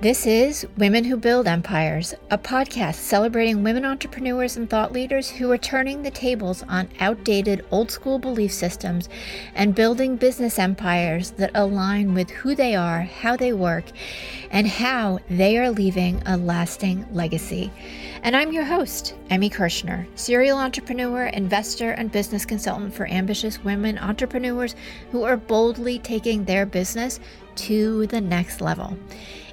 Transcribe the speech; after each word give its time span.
This 0.00 0.26
is 0.26 0.64
Women 0.76 1.02
Who 1.02 1.16
Build 1.16 1.48
Empires, 1.48 2.14
a 2.30 2.38
podcast 2.38 2.94
celebrating 2.94 3.64
women 3.64 3.84
entrepreneurs 3.84 4.56
and 4.56 4.70
thought 4.70 4.92
leaders 4.92 5.28
who 5.28 5.50
are 5.50 5.58
turning 5.58 6.02
the 6.02 6.10
tables 6.12 6.62
on 6.68 6.88
outdated 7.00 7.64
old 7.72 7.90
school 7.90 8.20
belief 8.20 8.52
systems 8.52 9.08
and 9.56 9.74
building 9.74 10.14
business 10.14 10.56
empires 10.56 11.32
that 11.32 11.50
align 11.52 12.14
with 12.14 12.30
who 12.30 12.54
they 12.54 12.76
are, 12.76 13.00
how 13.00 13.34
they 13.34 13.52
work, 13.52 13.86
and 14.52 14.68
how 14.68 15.18
they 15.28 15.58
are 15.58 15.72
leaving 15.72 16.22
a 16.26 16.36
lasting 16.36 17.04
legacy. 17.12 17.68
And 18.22 18.36
I'm 18.36 18.52
your 18.52 18.64
host, 18.64 19.16
Emmy 19.30 19.50
Kirschner, 19.50 20.06
serial 20.14 20.58
entrepreneur, 20.58 21.26
investor, 21.26 21.90
and 21.90 22.12
business 22.12 22.44
consultant 22.44 22.94
for 22.94 23.08
ambitious 23.08 23.64
women 23.64 23.98
entrepreneurs 23.98 24.76
who 25.10 25.24
are 25.24 25.36
boldly 25.36 25.98
taking 25.98 26.44
their 26.44 26.66
business 26.66 27.18
to 27.56 28.06
the 28.06 28.20
next 28.20 28.60
level. 28.60 28.96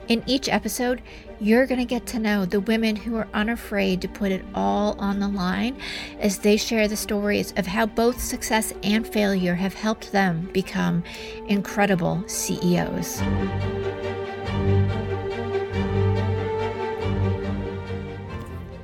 In 0.08 0.24
each 0.28 0.48
episode, 0.50 1.02
you're 1.40 1.66
going 1.66 1.80
to 1.80 1.86
get 1.86 2.06
to 2.08 2.20
know 2.20 2.46
the 2.46 2.60
women 2.60 2.96
who 2.96 3.16
are 3.16 3.28
unafraid 3.34 4.02
to 4.02 4.08
put 4.08 4.32
it 4.32 4.46
all 4.54 4.96
on 5.00 5.20
the 5.20 5.28
line 5.28 5.78
as 6.20 6.38
they 6.38 6.58
share 6.58 6.88
the 6.88 6.96
stories 6.96 7.54
of 7.58 7.66
how 7.66 7.88
both 7.88 8.22
success 8.22 8.72
and 8.84 9.08
failure 9.08 9.56
have 9.56 9.74
helped 9.74 10.12
them 10.12 10.48
become 10.54 11.04
incredible 11.48 12.24
CEOs. 12.28 13.20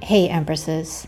Hey, 0.02 0.28
Empresses. 0.28 1.08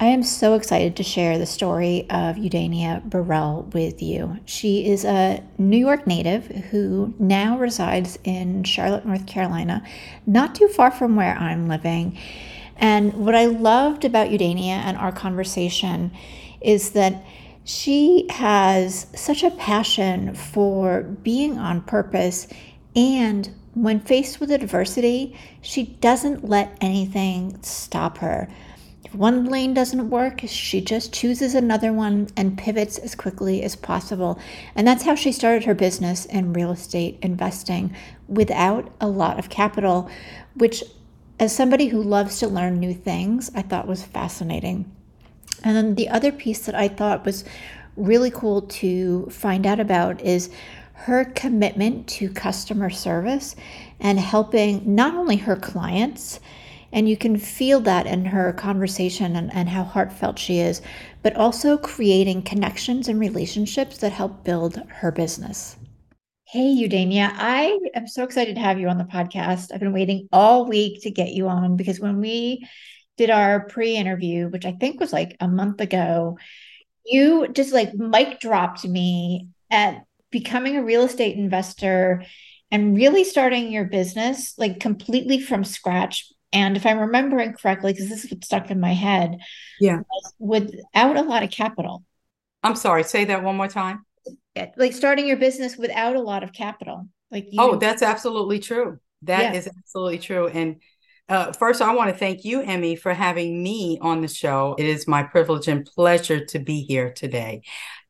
I 0.00 0.06
am 0.06 0.22
so 0.22 0.54
excited 0.54 0.94
to 0.96 1.02
share 1.02 1.38
the 1.38 1.46
story 1.46 2.02
of 2.02 2.36
Eudania 2.36 3.02
Burrell 3.02 3.68
with 3.72 4.00
you. 4.00 4.38
She 4.44 4.86
is 4.86 5.04
a 5.04 5.42
New 5.58 5.76
York 5.76 6.06
native 6.06 6.46
who 6.46 7.14
now 7.18 7.58
resides 7.58 8.16
in 8.22 8.62
Charlotte, 8.62 9.04
North 9.04 9.26
Carolina, 9.26 9.82
not 10.24 10.54
too 10.54 10.68
far 10.68 10.92
from 10.92 11.16
where 11.16 11.36
I'm 11.36 11.66
living. 11.66 12.16
And 12.76 13.12
what 13.14 13.34
I 13.34 13.46
loved 13.46 14.04
about 14.04 14.28
Eudania 14.28 14.68
and 14.68 14.96
our 14.96 15.10
conversation 15.10 16.12
is 16.60 16.92
that 16.92 17.24
she 17.64 18.26
has 18.30 19.08
such 19.16 19.42
a 19.42 19.50
passion 19.50 20.32
for 20.32 21.02
being 21.02 21.58
on 21.58 21.80
purpose 21.80 22.46
and 22.94 23.52
when 23.74 23.98
faced 23.98 24.38
with 24.38 24.52
adversity, 24.52 25.36
she 25.60 25.84
doesn't 25.84 26.48
let 26.48 26.76
anything 26.80 27.60
stop 27.62 28.18
her 28.18 28.48
if 29.08 29.14
one 29.14 29.46
lane 29.46 29.72
doesn't 29.72 30.10
work, 30.10 30.40
she 30.44 30.82
just 30.82 31.14
chooses 31.14 31.54
another 31.54 31.94
one 31.94 32.28
and 32.36 32.58
pivots 32.58 32.98
as 32.98 33.14
quickly 33.14 33.62
as 33.62 33.74
possible. 33.74 34.38
And 34.74 34.86
that's 34.86 35.04
how 35.04 35.14
she 35.14 35.32
started 35.32 35.64
her 35.64 35.74
business 35.74 36.26
in 36.26 36.52
real 36.52 36.70
estate 36.70 37.18
investing 37.22 37.96
without 38.28 38.92
a 39.00 39.08
lot 39.08 39.38
of 39.38 39.48
capital, 39.48 40.10
which, 40.56 40.84
as 41.40 41.56
somebody 41.56 41.86
who 41.86 42.02
loves 42.02 42.38
to 42.40 42.48
learn 42.48 42.78
new 42.78 42.92
things, 42.92 43.50
I 43.54 43.62
thought 43.62 43.88
was 43.88 44.04
fascinating. 44.04 44.94
And 45.64 45.74
then 45.74 45.94
the 45.94 46.10
other 46.10 46.30
piece 46.30 46.66
that 46.66 46.74
I 46.74 46.88
thought 46.88 47.24
was 47.24 47.46
really 47.96 48.30
cool 48.30 48.60
to 48.60 49.24
find 49.30 49.66
out 49.66 49.80
about 49.80 50.20
is 50.20 50.50
her 50.92 51.24
commitment 51.24 52.08
to 52.08 52.28
customer 52.28 52.90
service 52.90 53.56
and 54.00 54.20
helping 54.20 54.94
not 54.94 55.14
only 55.14 55.36
her 55.36 55.56
clients 55.56 56.40
and 56.92 57.08
you 57.08 57.16
can 57.16 57.36
feel 57.36 57.80
that 57.80 58.06
in 58.06 58.24
her 58.24 58.52
conversation 58.52 59.36
and, 59.36 59.52
and 59.52 59.68
how 59.68 59.84
heartfelt 59.84 60.38
she 60.38 60.58
is, 60.58 60.80
but 61.22 61.36
also 61.36 61.76
creating 61.76 62.42
connections 62.42 63.08
and 63.08 63.20
relationships 63.20 63.98
that 63.98 64.12
help 64.12 64.44
build 64.44 64.76
her 64.88 65.12
business. 65.12 65.76
Hey, 66.46 66.74
Eudania, 66.74 67.30
I 67.34 67.78
am 67.94 68.06
so 68.06 68.24
excited 68.24 68.54
to 68.54 68.62
have 68.62 68.80
you 68.80 68.88
on 68.88 68.96
the 68.96 69.04
podcast. 69.04 69.70
I've 69.70 69.80
been 69.80 69.92
waiting 69.92 70.28
all 70.32 70.66
week 70.66 71.02
to 71.02 71.10
get 71.10 71.32
you 71.32 71.48
on 71.48 71.76
because 71.76 72.00
when 72.00 72.20
we 72.20 72.66
did 73.18 73.28
our 73.28 73.66
pre 73.66 73.96
interview, 73.96 74.48
which 74.48 74.64
I 74.64 74.72
think 74.72 74.98
was 74.98 75.12
like 75.12 75.36
a 75.40 75.48
month 75.48 75.82
ago, 75.82 76.38
you 77.04 77.48
just 77.48 77.74
like 77.74 77.92
mic 77.94 78.40
dropped 78.40 78.86
me 78.86 79.48
at 79.70 80.04
becoming 80.30 80.76
a 80.76 80.84
real 80.84 81.02
estate 81.02 81.36
investor 81.36 82.24
and 82.70 82.96
really 82.96 83.24
starting 83.24 83.70
your 83.70 83.84
business 83.84 84.54
like 84.56 84.80
completely 84.80 85.40
from 85.40 85.64
scratch 85.64 86.32
and 86.52 86.76
if 86.76 86.86
I'm 86.86 86.98
remembering 86.98 87.52
correctly, 87.52 87.92
because 87.92 88.08
this 88.08 88.24
is 88.24 88.30
what 88.30 88.44
stuck 88.44 88.70
in 88.70 88.80
my 88.80 88.92
head, 88.92 89.38
yeah, 89.80 90.00
without 90.38 91.16
a 91.16 91.22
lot 91.22 91.42
of 91.42 91.50
capital. 91.50 92.04
I'm 92.62 92.76
sorry, 92.76 93.04
say 93.04 93.26
that 93.26 93.42
one 93.42 93.56
more 93.56 93.68
time. 93.68 94.04
Like 94.76 94.92
starting 94.92 95.26
your 95.26 95.36
business 95.36 95.76
without 95.76 96.16
a 96.16 96.20
lot 96.20 96.42
of 96.42 96.52
capital. 96.52 97.08
Like 97.30 97.48
oh, 97.58 97.76
that's 97.76 98.02
absolutely 98.02 98.58
true. 98.58 98.98
That 99.22 99.54
yeah. 99.54 99.58
is 99.58 99.68
absolutely 99.68 100.18
true. 100.18 100.48
And 100.48 100.80
uh, 101.28 101.52
first, 101.52 101.82
I 101.82 101.94
want 101.94 102.10
to 102.10 102.16
thank 102.16 102.44
you, 102.44 102.62
Emmy, 102.62 102.96
for 102.96 103.12
having 103.12 103.62
me 103.62 103.98
on 104.00 104.22
the 104.22 104.28
show. 104.28 104.74
It 104.78 104.86
is 104.86 105.06
my 105.06 105.22
privilege 105.22 105.68
and 105.68 105.84
pleasure 105.84 106.44
to 106.46 106.58
be 106.58 106.82
here 106.82 107.12
today. 107.12 107.62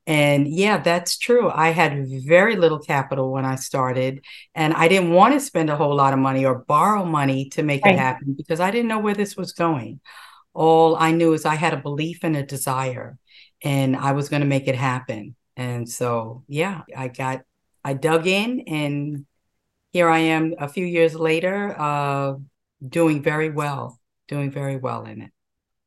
And 0.09 0.49
yeah, 0.49 0.79
that's 0.79 1.19
true. 1.19 1.51
I 1.51 1.69
had 1.69 2.09
very 2.09 2.57
little 2.57 2.79
capital 2.79 3.31
when 3.31 3.45
I 3.45 3.57
started, 3.57 4.25
and 4.55 4.73
I 4.73 4.89
didn't 4.89 5.13
want 5.13 5.35
to 5.35 5.41
spend 5.41 5.69
a 5.69 5.77
whole 5.77 5.95
lot 5.95 6.15
of 6.15 6.19
money 6.19 6.47
or 6.47 6.61
borrow 6.61 7.05
money 7.05 7.51
to 7.51 7.63
make 7.63 7.85
right. 7.85 7.95
it 7.95 7.99
happen 7.99 8.33
because 8.33 8.59
I 8.59 8.71
didn't 8.71 8.89
know 8.89 9.01
where 9.01 9.15
this 9.15 9.37
was 9.37 9.53
going. 9.53 10.01
All 10.55 10.97
I 10.97 11.11
knew 11.13 11.35
is 11.35 11.45
I 11.45 11.57
had 11.57 11.75
a 11.75 11.83
belief 11.83 12.21
and 12.23 12.35
a 12.39 12.43
desire, 12.43 13.19
and 13.63 13.95
I 13.95 14.13
was 14.13 14.31
going 14.31 14.41
to 14.41 14.49
make 14.49 14.67
it 14.67 14.77
happen. 14.77 15.37
And 15.59 15.87
so, 15.87 16.43
yeah, 16.49 16.85
I 16.97 17.09
got, 17.09 17.43
I 17.85 17.93
dug 17.93 18.27
in, 18.27 18.61
and 18.61 19.27
here 19.93 20.09
I 20.09 20.21
am 20.21 20.55
a 20.59 20.71
few 20.71 20.87
years 20.87 21.15
later, 21.15 21.79
uh, 21.79 22.37
doing 22.89 23.23
very 23.23 23.51
well, 23.51 24.01
doing 24.27 24.51
very 24.51 24.79
well 24.79 25.05
in 25.05 25.21
it. 25.21 25.33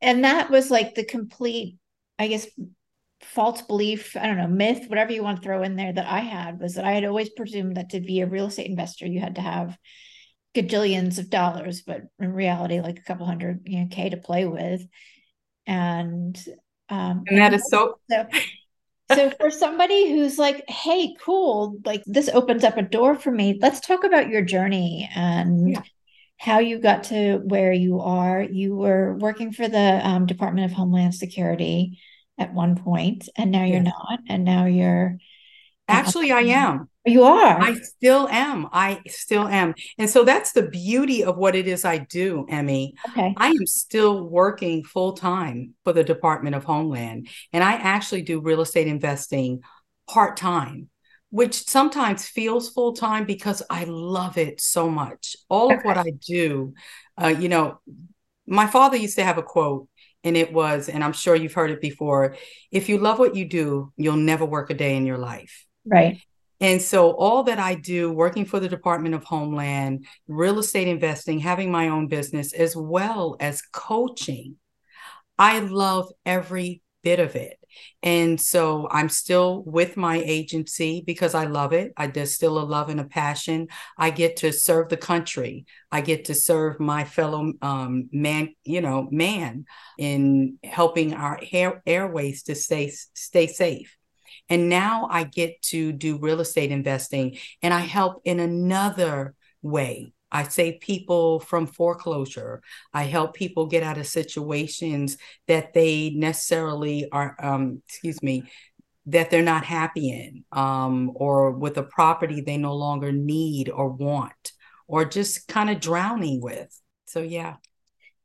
And 0.00 0.24
that 0.24 0.48
was 0.48 0.70
like 0.70 0.94
the 0.94 1.04
complete, 1.04 1.78
I 2.20 2.28
guess, 2.28 2.46
false 3.24 3.62
belief, 3.62 4.16
I 4.16 4.26
don't 4.26 4.36
know, 4.36 4.48
myth, 4.48 4.84
whatever 4.88 5.12
you 5.12 5.22
want 5.22 5.38
to 5.38 5.42
throw 5.42 5.62
in 5.62 5.76
there 5.76 5.92
that 5.92 6.06
I 6.06 6.20
had 6.20 6.60
was 6.60 6.74
that 6.74 6.84
I 6.84 6.92
had 6.92 7.04
always 7.04 7.30
presumed 7.30 7.76
that 7.76 7.90
to 7.90 8.00
be 8.00 8.20
a 8.20 8.26
real 8.26 8.46
estate 8.46 8.66
investor, 8.66 9.06
you 9.06 9.20
had 9.20 9.36
to 9.36 9.40
have 9.40 9.76
gajillions 10.54 11.18
of 11.18 11.30
dollars, 11.30 11.82
but 11.82 12.02
in 12.18 12.32
reality, 12.32 12.80
like 12.80 12.98
a 12.98 13.02
couple 13.02 13.26
hundred 13.26 13.62
you 13.64 13.80
know, 13.80 13.88
K 13.90 14.10
to 14.10 14.16
play 14.16 14.46
with. 14.46 14.82
And 15.66 16.36
um 16.88 17.24
and 17.28 17.38
that 17.38 17.54
is 17.54 17.68
so 17.70 17.98
so, 18.10 18.26
so 19.14 19.30
for 19.30 19.50
somebody 19.50 20.10
who's 20.10 20.38
like, 20.38 20.68
hey, 20.68 21.14
cool, 21.20 21.78
like 21.84 22.02
this 22.06 22.28
opens 22.28 22.64
up 22.64 22.76
a 22.76 22.82
door 22.82 23.14
for 23.14 23.30
me. 23.30 23.58
Let's 23.60 23.80
talk 23.80 24.04
about 24.04 24.28
your 24.28 24.42
journey 24.42 25.08
and 25.14 25.70
yeah. 25.70 25.82
how 26.38 26.58
you 26.58 26.78
got 26.80 27.04
to 27.04 27.38
where 27.38 27.72
you 27.72 28.00
are. 28.00 28.42
You 28.42 28.74
were 28.74 29.16
working 29.18 29.52
for 29.52 29.68
the 29.68 30.00
um, 30.06 30.26
Department 30.26 30.70
of 30.70 30.76
Homeland 30.76 31.14
Security 31.14 31.98
at 32.42 32.52
one 32.52 32.76
point 32.76 33.28
and 33.36 33.50
now 33.52 33.64
you're 33.64 33.80
not 33.80 34.18
and 34.28 34.44
now 34.44 34.66
you're 34.66 35.16
actually 35.88 36.32
i 36.32 36.40
am. 36.40 36.88
You 37.04 37.24
are. 37.24 37.60
I 37.60 37.74
still 37.80 38.28
am. 38.28 38.68
I 38.72 39.00
still 39.08 39.48
am. 39.48 39.74
And 39.98 40.08
so 40.08 40.22
that's 40.22 40.52
the 40.52 40.68
beauty 40.68 41.24
of 41.24 41.36
what 41.36 41.56
it 41.56 41.66
is 41.66 41.84
i 41.84 41.98
do 41.98 42.46
emmy. 42.48 42.94
Okay. 43.10 43.34
I 43.36 43.48
am 43.48 43.66
still 43.66 44.28
working 44.28 44.84
full-time 44.84 45.74
for 45.84 45.92
the 45.92 46.04
department 46.04 46.56
of 46.56 46.64
homeland 46.64 47.28
and 47.52 47.62
i 47.64 47.72
actually 47.72 48.22
do 48.22 48.40
real 48.40 48.60
estate 48.60 48.86
investing 48.86 49.60
part-time 50.08 50.88
which 51.30 51.66
sometimes 51.66 52.26
feels 52.26 52.68
full-time 52.70 53.24
because 53.24 53.62
i 53.70 53.84
love 53.84 54.36
it 54.36 54.60
so 54.60 54.90
much. 54.90 55.36
All 55.48 55.66
okay. 55.66 55.76
of 55.76 55.84
what 55.84 55.98
i 55.98 56.10
do 56.10 56.74
uh, 57.22 57.28
you 57.28 57.48
know 57.48 57.80
my 58.46 58.66
father 58.66 58.96
used 58.96 59.16
to 59.16 59.24
have 59.24 59.38
a 59.38 59.42
quote 59.42 59.88
and 60.24 60.36
it 60.36 60.52
was, 60.52 60.88
and 60.88 61.02
I'm 61.02 61.12
sure 61.12 61.34
you've 61.34 61.52
heard 61.52 61.70
it 61.70 61.80
before 61.80 62.36
if 62.70 62.88
you 62.88 62.98
love 62.98 63.18
what 63.18 63.36
you 63.36 63.44
do, 63.44 63.92
you'll 63.96 64.16
never 64.16 64.44
work 64.44 64.70
a 64.70 64.74
day 64.74 64.96
in 64.96 65.06
your 65.06 65.18
life. 65.18 65.66
Right. 65.84 66.20
And 66.60 66.80
so, 66.80 67.10
all 67.10 67.42
that 67.44 67.58
I 67.58 67.74
do, 67.74 68.12
working 68.12 68.44
for 68.44 68.60
the 68.60 68.68
Department 68.68 69.16
of 69.16 69.24
Homeland, 69.24 70.06
real 70.28 70.60
estate 70.60 70.86
investing, 70.86 71.40
having 71.40 71.72
my 71.72 71.88
own 71.88 72.06
business, 72.06 72.52
as 72.52 72.76
well 72.76 73.36
as 73.40 73.62
coaching, 73.72 74.56
I 75.38 75.58
love 75.58 76.08
every 76.24 76.82
bit 77.02 77.18
of 77.18 77.34
it. 77.34 77.58
And 78.02 78.40
so 78.40 78.88
I'm 78.90 79.08
still 79.08 79.62
with 79.64 79.96
my 79.96 80.16
agency 80.18 81.02
because 81.06 81.34
I 81.34 81.44
love 81.44 81.72
it. 81.72 81.92
I 81.96 82.08
there's 82.08 82.34
still 82.34 82.58
a 82.58 82.64
love 82.64 82.88
and 82.88 83.00
a 83.00 83.04
passion. 83.04 83.68
I 83.96 84.10
get 84.10 84.36
to 84.38 84.52
serve 84.52 84.88
the 84.88 84.96
country. 84.96 85.66
I 85.90 86.00
get 86.00 86.26
to 86.26 86.34
serve 86.34 86.80
my 86.80 87.04
fellow 87.04 87.52
um, 87.62 88.08
man, 88.12 88.54
you 88.64 88.80
know, 88.80 89.08
man 89.10 89.66
in 89.98 90.58
helping 90.64 91.14
our 91.14 91.38
air, 91.52 91.82
airways 91.86 92.42
to 92.44 92.54
stay 92.54 92.92
stay 93.14 93.46
safe. 93.46 93.96
And 94.48 94.68
now 94.68 95.08
I 95.10 95.24
get 95.24 95.62
to 95.62 95.92
do 95.92 96.18
real 96.18 96.40
estate 96.40 96.72
investing 96.72 97.38
and 97.62 97.72
I 97.72 97.80
help 97.80 98.22
in 98.24 98.40
another 98.40 99.34
way 99.62 100.12
I 100.32 100.44
save 100.44 100.80
people 100.80 101.40
from 101.40 101.66
foreclosure. 101.66 102.62
I 102.92 103.04
help 103.04 103.34
people 103.34 103.66
get 103.66 103.82
out 103.82 103.98
of 103.98 104.06
situations 104.06 105.18
that 105.46 105.74
they 105.74 106.10
necessarily 106.10 107.08
are, 107.12 107.36
um, 107.38 107.82
excuse 107.86 108.22
me, 108.22 108.44
that 109.06 109.30
they're 109.30 109.42
not 109.42 109.64
happy 109.64 110.10
in, 110.10 110.44
um, 110.52 111.12
or 111.14 111.50
with 111.50 111.76
a 111.76 111.82
property 111.82 112.40
they 112.40 112.56
no 112.56 112.74
longer 112.74 113.12
need 113.12 113.68
or 113.68 113.90
want, 113.90 114.52
or 114.86 115.04
just 115.04 115.46
kind 115.48 115.68
of 115.68 115.80
drowning 115.80 116.40
with. 116.40 116.74
So, 117.04 117.20
yeah. 117.20 117.56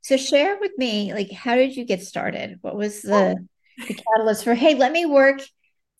So, 0.00 0.16
share 0.16 0.58
with 0.58 0.72
me, 0.78 1.12
like, 1.12 1.30
how 1.30 1.56
did 1.56 1.76
you 1.76 1.84
get 1.84 2.02
started? 2.02 2.58
What 2.62 2.76
was 2.76 3.02
the, 3.02 3.36
oh. 3.38 3.84
the 3.86 3.94
catalyst 3.94 4.44
for, 4.44 4.54
hey, 4.54 4.74
let 4.74 4.92
me 4.92 5.04
work 5.04 5.42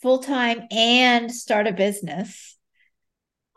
full 0.01 0.21
time 0.21 0.63
and 0.71 1.31
start 1.31 1.67
a 1.67 1.73
business? 1.73 2.58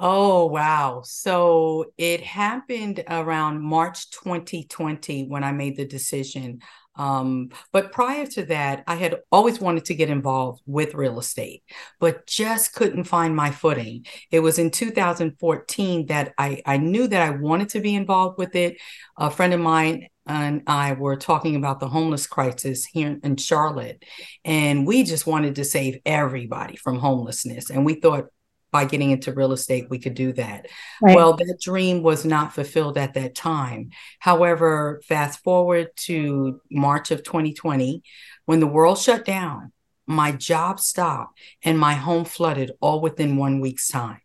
Oh, 0.03 0.47
wow. 0.47 1.03
So 1.05 1.93
it 1.95 2.21
happened 2.21 3.03
around 3.07 3.61
March 3.61 4.09
2020 4.09 5.27
when 5.27 5.43
I 5.43 5.51
made 5.51 5.77
the 5.77 5.85
decision. 5.85 6.61
Um, 6.95 7.49
but 7.71 7.91
prior 7.91 8.25
to 8.25 8.45
that, 8.45 8.83
I 8.87 8.95
had 8.95 9.19
always 9.31 9.61
wanted 9.61 9.85
to 9.85 9.93
get 9.93 10.09
involved 10.09 10.63
with 10.65 10.95
real 10.95 11.19
estate, 11.19 11.61
but 11.99 12.25
just 12.25 12.73
couldn't 12.73 13.03
find 13.03 13.35
my 13.35 13.51
footing. 13.51 14.07
It 14.31 14.39
was 14.39 14.57
in 14.57 14.71
2014 14.71 16.07
that 16.07 16.33
I, 16.35 16.63
I 16.65 16.77
knew 16.77 17.07
that 17.07 17.21
I 17.21 17.29
wanted 17.29 17.69
to 17.69 17.79
be 17.79 17.93
involved 17.93 18.39
with 18.39 18.55
it. 18.55 18.77
A 19.17 19.29
friend 19.29 19.53
of 19.53 19.59
mine 19.59 20.07
and 20.25 20.63
I 20.65 20.93
were 20.93 21.15
talking 21.15 21.55
about 21.55 21.79
the 21.79 21.87
homeless 21.87 22.25
crisis 22.25 22.85
here 22.85 23.19
in 23.23 23.37
Charlotte, 23.37 24.03
and 24.43 24.87
we 24.87 25.03
just 25.03 25.27
wanted 25.27 25.55
to 25.55 25.63
save 25.63 25.99
everybody 26.07 26.75
from 26.75 26.97
homelessness. 26.97 27.69
And 27.69 27.85
we 27.85 28.01
thought, 28.01 28.25
by 28.71 28.85
getting 28.85 29.11
into 29.11 29.33
real 29.33 29.51
estate, 29.51 29.89
we 29.89 29.99
could 29.99 30.13
do 30.13 30.33
that. 30.33 30.67
Right. 31.01 31.15
Well, 31.15 31.33
that 31.33 31.59
dream 31.61 32.03
was 32.03 32.25
not 32.25 32.53
fulfilled 32.53 32.97
at 32.97 33.13
that 33.15 33.35
time. 33.35 33.91
However, 34.19 35.01
fast 35.07 35.43
forward 35.43 35.89
to 35.97 36.61
March 36.71 37.11
of 37.11 37.23
2020, 37.23 38.01
when 38.45 38.59
the 38.59 38.67
world 38.67 38.97
shut 38.97 39.25
down, 39.25 39.71
my 40.07 40.31
job 40.31 40.79
stopped 40.79 41.39
and 41.63 41.77
my 41.77 41.93
home 41.93 42.25
flooded 42.25 42.71
all 42.79 43.01
within 43.01 43.37
one 43.37 43.59
week's 43.59 43.87
time. 43.87 44.21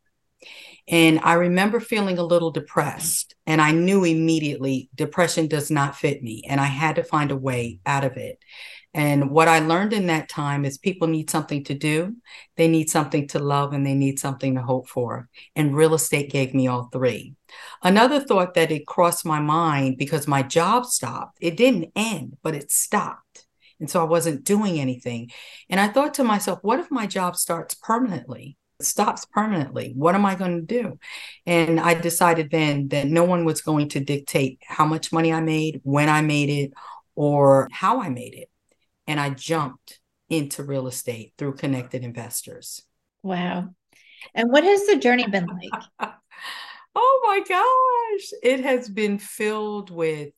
And 0.88 1.18
I 1.24 1.34
remember 1.34 1.80
feeling 1.80 2.18
a 2.18 2.24
little 2.24 2.52
depressed, 2.52 3.34
and 3.44 3.60
I 3.60 3.72
knew 3.72 4.04
immediately 4.04 4.88
depression 4.94 5.48
does 5.48 5.68
not 5.68 5.96
fit 5.96 6.22
me, 6.22 6.44
and 6.48 6.60
I 6.60 6.66
had 6.66 6.96
to 6.96 7.02
find 7.02 7.32
a 7.32 7.36
way 7.36 7.80
out 7.84 8.04
of 8.04 8.16
it. 8.16 8.38
And 8.96 9.28
what 9.28 9.46
I 9.46 9.58
learned 9.58 9.92
in 9.92 10.06
that 10.06 10.30
time 10.30 10.64
is 10.64 10.78
people 10.78 11.06
need 11.06 11.28
something 11.28 11.62
to 11.64 11.74
do, 11.74 12.16
they 12.56 12.66
need 12.66 12.88
something 12.88 13.28
to 13.28 13.38
love, 13.38 13.74
and 13.74 13.86
they 13.86 13.94
need 13.94 14.18
something 14.18 14.54
to 14.54 14.62
hope 14.62 14.88
for. 14.88 15.28
And 15.54 15.76
real 15.76 15.92
estate 15.92 16.30
gave 16.30 16.54
me 16.54 16.66
all 16.66 16.88
three. 16.90 17.34
Another 17.82 18.20
thought 18.20 18.54
that 18.54 18.72
it 18.72 18.86
crossed 18.86 19.26
my 19.26 19.38
mind 19.38 19.98
because 19.98 20.26
my 20.26 20.42
job 20.42 20.86
stopped, 20.86 21.36
it 21.42 21.58
didn't 21.58 21.92
end, 21.94 22.38
but 22.42 22.54
it 22.54 22.70
stopped. 22.70 23.46
And 23.78 23.90
so 23.90 24.00
I 24.00 24.04
wasn't 24.04 24.44
doing 24.44 24.80
anything. 24.80 25.30
And 25.68 25.78
I 25.78 25.88
thought 25.88 26.14
to 26.14 26.24
myself, 26.24 26.60
what 26.62 26.80
if 26.80 26.90
my 26.90 27.06
job 27.06 27.36
starts 27.36 27.74
permanently? 27.74 28.56
stops 28.82 29.24
permanently. 29.24 29.94
What 29.96 30.14
am 30.14 30.26
I 30.26 30.34
going 30.34 30.60
to 30.60 30.82
do? 30.82 30.98
And 31.46 31.80
I 31.80 31.94
decided 31.94 32.50
then 32.50 32.88
that 32.88 33.06
no 33.06 33.24
one 33.24 33.46
was 33.46 33.62
going 33.62 33.88
to 33.88 34.00
dictate 34.00 34.58
how 34.66 34.84
much 34.84 35.14
money 35.14 35.32
I 35.32 35.40
made, 35.40 35.80
when 35.82 36.10
I 36.10 36.20
made 36.20 36.50
it, 36.50 36.72
or 37.14 37.68
how 37.72 38.02
I 38.02 38.10
made 38.10 38.34
it 38.34 38.50
and 39.06 39.20
I 39.20 39.30
jumped 39.30 40.00
into 40.28 40.62
real 40.62 40.86
estate 40.86 41.32
through 41.38 41.54
connected 41.54 42.02
investors. 42.02 42.82
Wow. 43.22 43.68
And 44.34 44.50
what 44.50 44.64
has 44.64 44.86
the 44.86 44.96
journey 44.96 45.26
been 45.26 45.46
like? 45.46 46.12
oh 46.94 47.20
my 47.26 47.40
gosh. 47.48 48.30
It 48.42 48.64
has 48.64 48.88
been 48.88 49.18
filled 49.18 49.90
with 49.90 50.30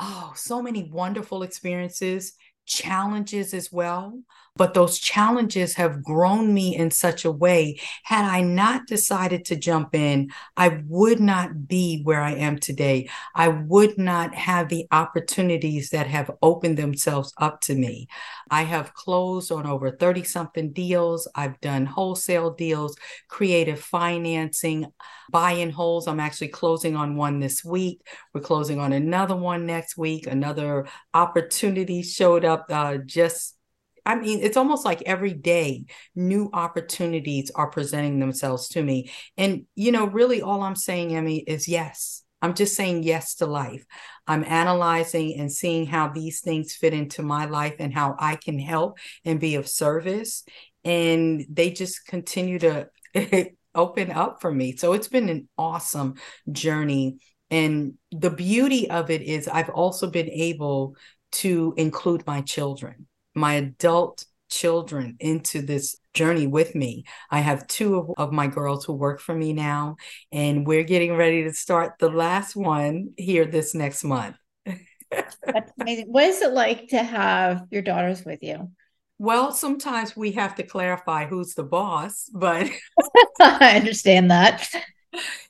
oh, 0.00 0.32
so 0.34 0.62
many 0.62 0.90
wonderful 0.90 1.42
experiences, 1.42 2.32
challenges 2.66 3.54
as 3.54 3.70
well. 3.70 4.20
But 4.56 4.74
those 4.74 4.98
challenges 4.98 5.74
have 5.76 6.02
grown 6.02 6.52
me 6.52 6.76
in 6.76 6.90
such 6.90 7.24
a 7.24 7.30
way. 7.32 7.80
Had 8.04 8.24
I 8.24 8.42
not 8.42 8.86
decided 8.86 9.44
to 9.46 9.56
jump 9.56 9.94
in, 9.94 10.30
I 10.56 10.82
would 10.86 11.20
not 11.20 11.68
be 11.68 12.02
where 12.02 12.20
I 12.20 12.32
am 12.32 12.58
today. 12.58 13.08
I 13.34 13.48
would 13.48 13.96
not 13.96 14.34
have 14.34 14.68
the 14.68 14.86
opportunities 14.90 15.90
that 15.90 16.08
have 16.08 16.30
opened 16.42 16.76
themselves 16.76 17.32
up 17.38 17.60
to 17.62 17.74
me. 17.74 18.08
I 18.50 18.62
have 18.62 18.92
closed 18.92 19.52
on 19.52 19.66
over 19.66 19.90
30 19.90 20.24
something 20.24 20.72
deals. 20.72 21.28
I've 21.34 21.60
done 21.60 21.86
wholesale 21.86 22.50
deals, 22.50 22.96
creative 23.28 23.80
financing, 23.80 24.86
buy 25.30 25.52
and 25.52 25.72
holds. 25.72 26.06
I'm 26.06 26.20
actually 26.20 26.48
closing 26.48 26.96
on 26.96 27.16
one 27.16 27.38
this 27.40 27.64
week. 27.64 28.06
We're 28.34 28.40
closing 28.40 28.80
on 28.80 28.92
another 28.92 29.36
one 29.36 29.64
next 29.64 29.96
week. 29.96 30.26
Another 30.26 30.86
opportunity 31.14 32.02
showed 32.02 32.44
up 32.44 32.66
uh, 32.68 32.98
just 32.98 33.56
I 34.06 34.16
mean, 34.16 34.40
it's 34.40 34.56
almost 34.56 34.84
like 34.84 35.02
every 35.02 35.32
day 35.32 35.84
new 36.14 36.50
opportunities 36.52 37.50
are 37.54 37.70
presenting 37.70 38.18
themselves 38.18 38.68
to 38.70 38.82
me. 38.82 39.10
And, 39.36 39.66
you 39.74 39.92
know, 39.92 40.06
really 40.06 40.42
all 40.42 40.62
I'm 40.62 40.76
saying, 40.76 41.14
Emmy, 41.14 41.38
is 41.38 41.68
yes. 41.68 42.22
I'm 42.42 42.54
just 42.54 42.74
saying 42.74 43.02
yes 43.02 43.34
to 43.36 43.46
life. 43.46 43.84
I'm 44.26 44.44
analyzing 44.44 45.38
and 45.38 45.52
seeing 45.52 45.86
how 45.86 46.08
these 46.08 46.40
things 46.40 46.74
fit 46.74 46.94
into 46.94 47.22
my 47.22 47.44
life 47.44 47.76
and 47.78 47.92
how 47.92 48.16
I 48.18 48.36
can 48.36 48.58
help 48.58 48.98
and 49.24 49.38
be 49.38 49.56
of 49.56 49.68
service. 49.68 50.44
And 50.84 51.44
they 51.50 51.70
just 51.70 52.06
continue 52.06 52.58
to 52.60 52.88
open 53.74 54.10
up 54.10 54.40
for 54.40 54.50
me. 54.50 54.76
So 54.76 54.94
it's 54.94 55.08
been 55.08 55.28
an 55.28 55.48
awesome 55.58 56.14
journey. 56.50 57.18
And 57.50 57.94
the 58.10 58.30
beauty 58.30 58.88
of 58.88 59.10
it 59.10 59.22
is, 59.22 59.46
I've 59.48 59.70
also 59.70 60.08
been 60.08 60.30
able 60.30 60.96
to 61.32 61.74
include 61.76 62.26
my 62.26 62.40
children 62.40 63.06
my 63.34 63.54
adult 63.54 64.24
children 64.50 65.16
into 65.20 65.62
this 65.62 65.96
journey 66.12 66.46
with 66.46 66.74
me. 66.74 67.04
I 67.30 67.40
have 67.40 67.66
two 67.66 68.14
of, 68.18 68.32
my 68.32 68.48
girls 68.48 68.84
who 68.84 68.92
work 68.92 69.20
for 69.20 69.34
me 69.34 69.52
now, 69.52 69.96
and 70.32 70.66
we're 70.66 70.84
getting 70.84 71.16
ready 71.16 71.44
to 71.44 71.52
start 71.52 71.94
the 71.98 72.10
last 72.10 72.56
one 72.56 73.10
here 73.16 73.44
this 73.44 73.74
next 73.74 74.04
month. 74.04 74.36
That's 75.10 75.72
amazing. 75.80 76.06
What 76.06 76.24
is 76.24 76.42
it 76.42 76.52
like 76.52 76.88
to 76.88 77.02
have 77.02 77.62
your 77.70 77.82
daughters 77.82 78.24
with 78.24 78.42
you? 78.42 78.70
Well, 79.18 79.52
sometimes 79.52 80.16
we 80.16 80.32
have 80.32 80.54
to 80.56 80.62
clarify 80.62 81.26
who's 81.26 81.54
the 81.54 81.62
boss, 81.62 82.30
but 82.32 82.70
I 83.40 83.76
understand 83.76 84.30
that. 84.30 84.68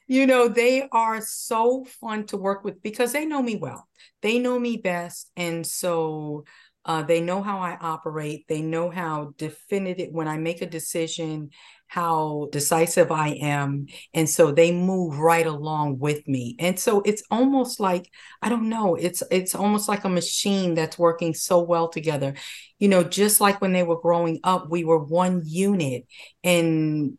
You 0.06 0.26
know, 0.26 0.48
they 0.48 0.88
are 0.90 1.20
so 1.20 1.84
fun 1.84 2.26
to 2.26 2.36
work 2.36 2.64
with 2.64 2.82
because 2.82 3.12
they 3.12 3.26
know 3.26 3.42
me 3.42 3.56
well. 3.56 3.86
They 4.22 4.38
know 4.38 4.58
me 4.58 4.76
best. 4.76 5.30
And 5.36 5.66
so 5.66 6.44
uh, 6.90 7.02
they 7.02 7.20
know 7.20 7.40
how 7.40 7.60
I 7.60 7.76
operate. 7.80 8.46
They 8.48 8.62
know 8.62 8.90
how 8.90 9.32
definitive, 9.38 10.08
when 10.10 10.26
I 10.26 10.38
make 10.38 10.60
a 10.60 10.66
decision, 10.66 11.50
how 11.86 12.48
decisive 12.50 13.12
I 13.12 13.28
am. 13.40 13.86
And 14.12 14.28
so 14.28 14.50
they 14.50 14.72
move 14.72 15.16
right 15.16 15.46
along 15.46 16.00
with 16.00 16.26
me. 16.26 16.56
And 16.58 16.80
so 16.80 17.00
it's 17.02 17.22
almost 17.30 17.78
like, 17.78 18.10
I 18.42 18.48
don't 18.48 18.68
know, 18.68 18.96
it's 18.96 19.22
it's 19.30 19.54
almost 19.54 19.88
like 19.88 20.02
a 20.04 20.08
machine 20.08 20.74
that's 20.74 20.98
working 20.98 21.32
so 21.32 21.60
well 21.60 21.88
together. 21.88 22.34
You 22.80 22.88
know, 22.88 23.04
just 23.04 23.40
like 23.40 23.60
when 23.60 23.72
they 23.72 23.84
were 23.84 24.00
growing 24.00 24.40
up, 24.42 24.68
we 24.68 24.82
were 24.82 24.98
one 24.98 25.42
unit. 25.44 26.06
And 26.42 27.16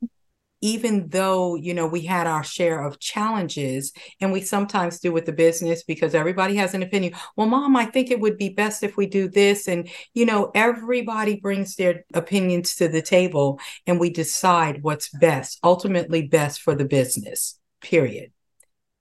even 0.62 1.10
though 1.10 1.56
you 1.56 1.74
know 1.74 1.88
we 1.88 2.02
had 2.02 2.28
our 2.28 2.44
share 2.44 2.86
of 2.86 3.00
challenges 3.00 3.92
and 4.20 4.32
we 4.32 4.42
sometimes 4.42 5.00
do 5.00 5.12
with 5.12 5.26
the 5.26 5.34
business 5.34 5.84
because 5.84 6.16
everybody 6.16 6.56
has 6.56 6.74
an 6.74 6.84
opinion 6.84 7.14
well 7.36 7.48
mom 7.48 7.76
i 7.76 7.86
think 7.86 8.10
it 8.10 8.20
would 8.20 8.38
be 8.38 8.50
best 8.50 8.84
if 8.84 8.96
we 8.96 9.06
do 9.06 9.28
this 9.28 9.68
and 9.68 9.90
you 10.14 10.26
know 10.26 10.52
everybody 10.56 11.40
brings 11.40 11.76
their 11.76 12.06
opinions 12.14 12.76
to 12.76 12.88
the 12.88 13.02
table 13.02 13.60
and 13.88 14.00
we 14.00 14.10
decide 14.10 14.84
what's 14.84 15.10
best 15.10 15.60
ultimately 15.64 16.28
best 16.28 16.62
for 16.62 16.76
the 16.76 16.86
business 16.86 17.60
period 17.82 18.32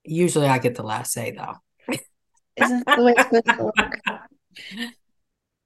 usually 0.03 0.47
i 0.47 0.57
get 0.57 0.75
the 0.75 0.83
last 0.83 1.11
say 1.11 1.31
though 1.31 1.55
isn't 2.57 2.85
that 2.85 2.97
the 2.97 3.03
way 3.03 3.13
it's 3.17 3.23
supposed 3.23 3.45
to 3.45 3.63
work 3.63 4.01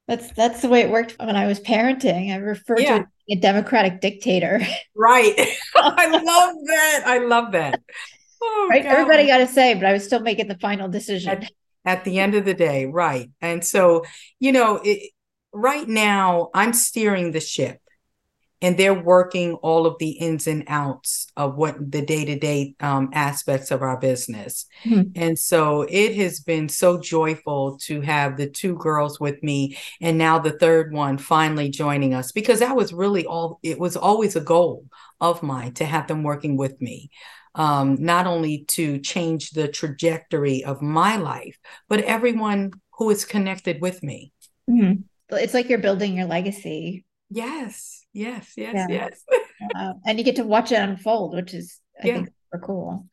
that's 0.08 0.32
that's 0.34 0.62
the 0.62 0.70
way 0.70 0.82
it 0.82 0.90
worked 0.90 1.16
when 1.20 1.36
I 1.36 1.48
was 1.48 1.60
parenting. 1.60 2.32
I 2.32 2.38
referred 2.38 2.80
yeah. 2.80 3.00
to 3.00 3.08
a 3.30 3.36
democratic 3.36 4.02
dictator. 4.02 4.62
Right. 4.98 5.36
I 5.76 6.08
love 6.08 6.56
that. 6.68 7.04
I 7.06 7.18
love 7.18 7.52
that. 7.52 7.82
Oh, 8.42 8.68
right. 8.70 8.82
God. 8.82 8.94
Everybody 8.94 9.28
got 9.28 9.40
to 9.40 9.48
say, 9.48 9.74
but 9.74 9.86
I 9.86 9.92
was 9.92 10.06
still 10.06 10.22
making 10.22 10.48
the 10.48 10.58
final 10.58 10.88
decision. 10.88 11.32
At, 11.32 11.52
at, 11.84 12.04
the 12.06 12.20
end 12.20 12.34
of 12.34 12.46
the 12.46 12.54
day, 12.54 12.86
right. 12.86 13.30
And 13.42 13.64
so, 13.64 14.06
you 14.40 14.54
know, 14.54 14.80
it, 14.84 15.12
right 15.52 15.88
now 15.88 16.50
I'm 16.54 16.72
steering 16.72 17.32
the 17.32 17.42
ship 17.42 17.82
and 18.62 18.78
they're 18.78 18.94
working 18.94 19.54
all 19.56 19.86
of 19.86 19.98
the 20.00 20.12
ins 20.12 20.48
and 20.48 20.64
outs 20.68 21.28
of 21.36 21.56
what 21.56 21.76
the 21.92 22.02
day-to-day 22.02 22.76
um, 22.80 23.10
aspects 23.14 23.72
of 23.72 23.82
our 23.82 24.00
business 24.00 24.66
mm-hmm. 24.84 25.10
and 25.16 25.38
so 25.38 25.86
it 25.90 26.16
has 26.16 26.40
been 26.40 26.70
so 26.70 27.00
joyful 27.00 27.78
to 27.82 28.02
have 28.02 28.38
the 28.38 28.50
two 28.50 28.76
girls 28.78 29.20
with 29.20 29.42
me 29.44 29.78
and 30.02 30.18
now 30.18 30.40
the 30.40 30.58
third 30.58 30.94
one 30.94 31.18
finally 31.18 31.70
joining 31.70 32.14
us 32.14 32.32
because 32.32 32.60
that 32.60 32.76
was 32.76 32.94
really 32.94 33.26
all 33.26 33.60
it 33.64 33.80
was 33.80 33.96
always 33.96 34.36
a 34.36 34.42
goal 34.42 34.86
of 35.20 35.44
mine 35.44 35.74
to 35.74 35.86
have 35.86 36.08
them 36.08 36.24
working 36.24 36.58
with 36.58 36.80
me 36.82 37.10
um, 37.56 37.96
not 38.04 38.28
only 38.28 38.66
to 38.66 39.00
change 39.00 39.52
the 39.52 39.68
trajectory 39.68 40.64
of 40.64 40.82
my 40.82 41.18
life 41.18 41.58
but 41.90 42.02
everyone 42.02 42.72
who 42.98 43.10
is 43.10 43.26
connected 43.26 43.82
with 43.82 44.02
me 44.02 44.32
mm-hmm. 44.70 45.02
it's 45.36 45.54
like 45.54 45.70
you're 45.70 45.80
building 45.80 46.16
your 46.16 46.26
legacy 46.26 47.06
yes 47.30 48.05
Yes, 48.16 48.54
yes, 48.56 48.74
yeah. 48.74 48.88
yes. 48.90 49.24
uh, 49.76 49.94
and 50.06 50.18
you 50.18 50.24
get 50.24 50.38
to 50.38 50.46
watch 50.46 50.72
it 50.72 50.80
unfold, 50.80 51.36
which 51.36 51.54
is 51.54 51.82
I 52.02 52.08
yeah. 52.08 52.14
think 52.16 52.30
super 52.30 52.66
cool. 52.66 53.08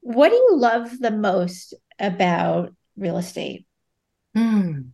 What 0.00 0.30
do 0.30 0.34
you 0.34 0.56
love 0.56 0.98
the 0.98 1.12
most 1.12 1.74
about 1.98 2.74
real 2.96 3.18
estate? 3.18 3.66
Mm. 4.36 4.88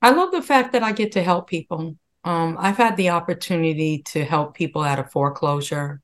I 0.00 0.10
love 0.10 0.32
the 0.32 0.40
fact 0.40 0.72
that 0.72 0.82
I 0.82 0.92
get 0.92 1.12
to 1.12 1.22
help 1.22 1.46
people. 1.46 1.96
Um, 2.24 2.56
I've 2.58 2.78
had 2.78 2.96
the 2.96 3.10
opportunity 3.10 4.02
to 4.06 4.24
help 4.24 4.54
people 4.54 4.82
out 4.82 4.98
of 4.98 5.12
foreclosure. 5.12 6.00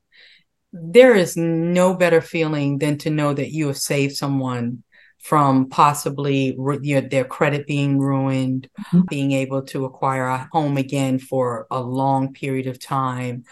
There 0.71 1.15
is 1.15 1.35
no 1.35 1.95
better 1.95 2.21
feeling 2.21 2.77
than 2.77 2.99
to 2.99 3.09
know 3.09 3.33
that 3.33 3.51
you 3.51 3.67
have 3.67 3.77
saved 3.77 4.15
someone 4.15 4.83
from 5.21 5.69
possibly 5.69 6.55
you 6.81 7.01
know, 7.01 7.07
their 7.07 7.23
credit 7.23 7.67
being 7.67 7.99
ruined, 7.99 8.67
mm-hmm. 8.79 9.01
being 9.09 9.31
able 9.31 9.61
to 9.61 9.85
acquire 9.85 10.25
a 10.25 10.49
home 10.51 10.77
again 10.77 11.19
for 11.19 11.67
a 11.69 11.79
long 11.79 12.33
period 12.33 12.67
of 12.67 12.79
time, 12.79 13.43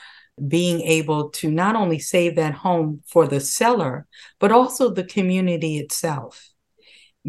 being 0.47 0.81
able 0.81 1.29
to 1.29 1.51
not 1.51 1.75
only 1.75 1.99
save 1.99 2.35
that 2.35 2.53
home 2.53 3.01
for 3.07 3.27
the 3.27 3.39
seller, 3.39 4.07
but 4.39 4.51
also 4.51 4.89
the 4.89 5.03
community 5.03 5.77
itself 5.77 6.49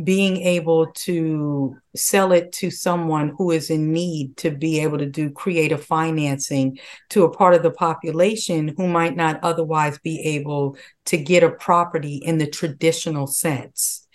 being 0.04 0.36
able 0.38 0.86
to 0.92 1.76
sell 1.96 2.32
it 2.32 2.52
to 2.52 2.70
someone 2.70 3.34
who 3.36 3.50
is 3.50 3.70
in 3.70 3.92
need 3.92 4.36
to 4.36 4.50
be 4.50 4.80
able 4.80 4.98
to 4.98 5.06
do 5.06 5.30
creative 5.30 5.84
financing 5.84 6.78
to 7.08 7.24
a 7.24 7.30
part 7.30 7.54
of 7.54 7.62
the 7.62 7.72
population 7.72 8.72
who 8.76 8.86
might 8.86 9.16
not 9.16 9.40
otherwise 9.42 9.98
be 9.98 10.20
able 10.20 10.76
to 11.04 11.16
get 11.16 11.42
a 11.42 11.50
property 11.50 12.16
in 12.16 12.38
the 12.38 12.46
traditional 12.46 13.26
sense 13.26 14.06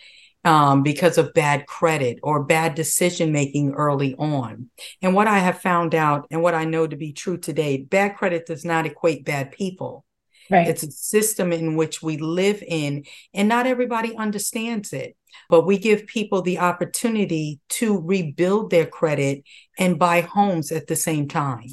um, 0.46 0.84
because 0.84 1.18
of 1.18 1.34
bad 1.34 1.68
credit 1.68 2.20
or 2.24 2.44
bad 2.44 2.75
decision 2.75 3.32
making 3.32 3.74
early 3.74 4.16
on. 4.16 4.70
And 5.02 5.14
what 5.14 5.28
I 5.28 5.40
have 5.40 5.62
found 5.62 5.94
out 5.94 6.28
and 6.32 6.42
what 6.42 6.56
I 6.56 6.64
know 6.64 6.88
to 6.88 6.96
be 6.96 7.12
true 7.12 7.38
today 7.38 7.78
bad 7.78 8.16
credit 8.16 8.46
does 8.46 8.64
not 8.64 8.86
equate 8.86 9.25
bad 9.25 9.52
people. 9.52 10.06
Right. 10.50 10.68
It's 10.68 10.84
a 10.84 10.92
system 10.92 11.52
in 11.52 11.75
which 11.75 12.04
we 12.04 12.18
live 12.18 12.64
in, 12.66 13.06
and 13.34 13.50
not 13.50 13.66
everybody 13.66 14.16
understands 14.16 14.94
it 14.94 15.18
but 15.50 15.66
we 15.66 15.78
give 15.78 16.08
people 16.08 16.42
the 16.42 16.60
opportunity 16.60 17.60
to 17.70 18.00
rebuild 18.00 18.70
their 18.70 18.86
credit 18.86 19.44
and 19.78 20.00
buy 20.00 20.22
homes 20.22 20.72
at 20.72 20.88
the 20.88 20.96
same 20.96 21.28
time. 21.28 21.68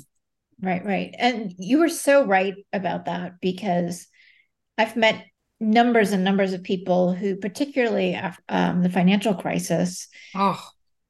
Right, 0.61 0.85
right. 0.85 1.15
And 1.19 1.55
you 1.59 1.79
were 1.79 1.89
so 1.89 2.25
right 2.25 2.55
about 2.73 3.07
that 3.07 3.41
because 3.41 4.07
I've 4.79 4.97
met 4.97 5.25
numbers 5.63 6.13
and 6.13 6.25
numbers 6.25 6.53
of 6.53 6.63
people 6.63 7.15
who, 7.15 7.37
particularly 7.37 8.15
after 8.15 8.43
um, 8.49 8.83
the 8.83 8.91
financial 8.91 9.35
crisis, 9.35 10.09
oh. 10.35 10.61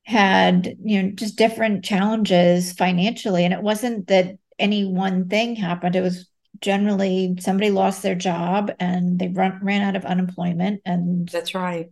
had 0.04 0.76
you 0.84 1.02
know 1.02 1.10
just 1.10 1.36
different 1.36 1.84
challenges 1.84 2.72
financially, 2.72 3.44
and 3.44 3.54
it 3.54 3.62
wasn't 3.62 4.06
that 4.08 4.36
any 4.58 4.84
one 4.84 5.28
thing 5.28 5.56
happened. 5.56 5.96
It 5.96 6.02
was 6.02 6.28
generally 6.60 7.36
somebody 7.40 7.70
lost 7.70 8.02
their 8.02 8.14
job 8.14 8.70
and 8.78 9.18
they 9.18 9.28
run, 9.28 9.58
ran 9.62 9.82
out 9.82 9.96
of 9.96 10.04
unemployment, 10.04 10.82
and 10.84 11.28
that's 11.28 11.54
right. 11.54 11.90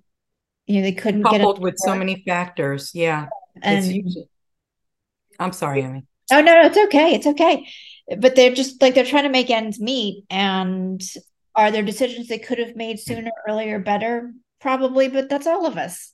you 0.66 0.76
know 0.76 0.82
they 0.82 0.92
couldn't 0.92 1.22
coupled 1.22 1.40
get 1.40 1.44
coupled 1.44 1.62
with 1.62 1.78
so 1.78 1.94
many 1.94 2.22
factors. 2.26 2.94
Yeah. 2.94 3.26
And 3.62 3.84
usually, 3.84 4.28
i'm 5.38 5.52
sorry 5.52 5.82
emmy. 5.82 6.04
Oh 6.30 6.40
no 6.40 6.54
no 6.54 6.66
it's 6.66 6.78
okay. 6.78 7.14
It's 7.14 7.26
okay. 7.26 7.66
But 8.18 8.36
they're 8.36 8.54
just 8.54 8.80
like 8.80 8.94
they're 8.94 9.04
trying 9.04 9.24
to 9.24 9.30
make 9.30 9.50
ends 9.50 9.80
meet 9.80 10.24
and 10.30 11.02
are 11.54 11.70
there 11.70 11.82
decisions 11.82 12.28
they 12.28 12.38
could 12.38 12.58
have 12.58 12.76
made 12.76 12.98
sooner 12.98 13.30
earlier 13.48 13.78
better? 13.78 14.32
Probably 14.60 15.08
but 15.08 15.28
that's 15.28 15.46
all 15.46 15.66
of 15.66 15.76
us. 15.76 16.12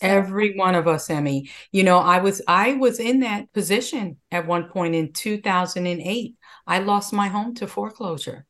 So. 0.00 0.06
every 0.06 0.56
one 0.56 0.76
of 0.76 0.86
us 0.86 1.10
emmy. 1.10 1.50
You 1.72 1.82
know 1.82 1.98
i 1.98 2.18
was 2.20 2.40
i 2.46 2.74
was 2.74 3.00
in 3.00 3.20
that 3.20 3.52
position 3.52 4.18
at 4.30 4.46
one 4.46 4.68
point 4.68 4.94
in 4.94 5.12
2008 5.12 6.36
i 6.66 6.78
lost 6.78 7.12
my 7.12 7.28
home 7.28 7.54
to 7.56 7.66
foreclosure. 7.66 8.46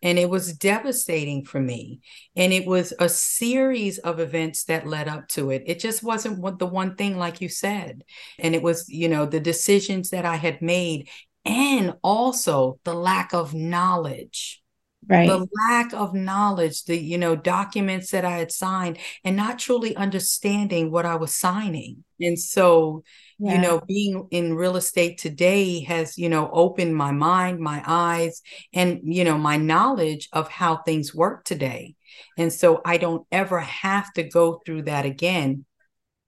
And 0.00 0.16
it 0.16 0.30
was 0.30 0.52
devastating 0.52 1.44
for 1.44 1.60
me. 1.60 2.00
And 2.36 2.52
it 2.52 2.66
was 2.66 2.92
a 3.00 3.08
series 3.08 3.98
of 3.98 4.20
events 4.20 4.62
that 4.64 4.86
led 4.86 5.08
up 5.08 5.26
to 5.30 5.50
it. 5.50 5.64
It 5.66 5.80
just 5.80 6.04
wasn't 6.04 6.60
the 6.60 6.66
one 6.66 6.94
thing 6.94 7.18
like 7.18 7.40
you 7.40 7.48
said. 7.48 8.04
And 8.38 8.54
it 8.54 8.62
was 8.62 8.88
you 8.88 9.08
know 9.08 9.26
the 9.26 9.40
decisions 9.40 10.10
that 10.10 10.24
i 10.24 10.36
had 10.36 10.62
made 10.62 11.08
and 11.44 11.94
also 12.02 12.78
the 12.84 12.94
lack 12.94 13.32
of 13.32 13.54
knowledge 13.54 14.62
right. 15.06 15.28
The 15.28 15.46
lack 15.68 15.92
of 15.92 16.14
knowledge 16.14 16.84
the 16.84 16.96
you 16.96 17.18
know 17.18 17.36
documents 17.36 18.10
that 18.10 18.24
i 18.24 18.38
had 18.38 18.52
signed 18.52 18.98
and 19.24 19.36
not 19.36 19.58
truly 19.58 19.94
understanding 19.96 20.90
what 20.90 21.06
i 21.06 21.16
was 21.16 21.34
signing. 21.34 22.04
And 22.20 22.38
so 22.38 23.04
yeah. 23.38 23.54
you 23.54 23.60
know 23.60 23.80
being 23.86 24.26
in 24.30 24.54
real 24.54 24.76
estate 24.76 25.18
today 25.18 25.80
has 25.84 26.18
you 26.18 26.28
know 26.28 26.50
opened 26.52 26.96
my 26.96 27.12
mind 27.12 27.60
my 27.60 27.82
eyes 27.86 28.42
and 28.72 29.00
you 29.04 29.24
know 29.24 29.38
my 29.38 29.56
knowledge 29.56 30.28
of 30.32 30.48
how 30.48 30.78
things 30.78 31.14
work 31.14 31.44
today. 31.44 31.94
And 32.36 32.52
so 32.52 32.80
i 32.84 32.96
don't 32.96 33.26
ever 33.30 33.60
have 33.60 34.12
to 34.14 34.22
go 34.24 34.60
through 34.64 34.82
that 34.82 35.04
again. 35.04 35.64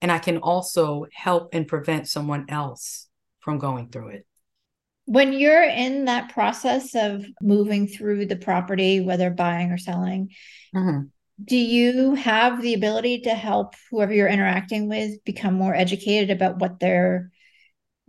And 0.02 0.10
i 0.12 0.18
can 0.18 0.38
also 0.38 1.06
help 1.12 1.50
and 1.54 1.66
prevent 1.66 2.08
someone 2.08 2.46
else 2.48 3.08
from 3.40 3.58
going 3.58 3.88
through 3.88 4.08
it 4.08 4.26
when 5.06 5.32
you're 5.32 5.64
in 5.64 6.04
that 6.04 6.32
process 6.32 6.94
of 6.94 7.24
moving 7.40 7.86
through 7.86 8.26
the 8.26 8.36
property 8.36 9.00
whether 9.00 9.30
buying 9.30 9.70
or 9.70 9.78
selling 9.78 10.30
mm-hmm. 10.74 11.06
do 11.44 11.56
you 11.56 12.14
have 12.14 12.62
the 12.62 12.74
ability 12.74 13.20
to 13.20 13.34
help 13.34 13.74
whoever 13.90 14.12
you're 14.12 14.28
interacting 14.28 14.88
with 14.88 15.22
become 15.24 15.54
more 15.54 15.74
educated 15.74 16.30
about 16.30 16.58
what 16.58 16.78
they're 16.80 17.30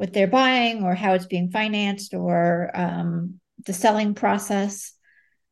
what 0.01 0.13
they're 0.13 0.25
buying 0.25 0.83
or 0.83 0.95
how 0.95 1.13
it's 1.13 1.27
being 1.27 1.51
financed 1.51 2.15
or 2.15 2.71
um, 2.73 3.39
the 3.67 3.71
selling 3.71 4.15
process? 4.15 4.93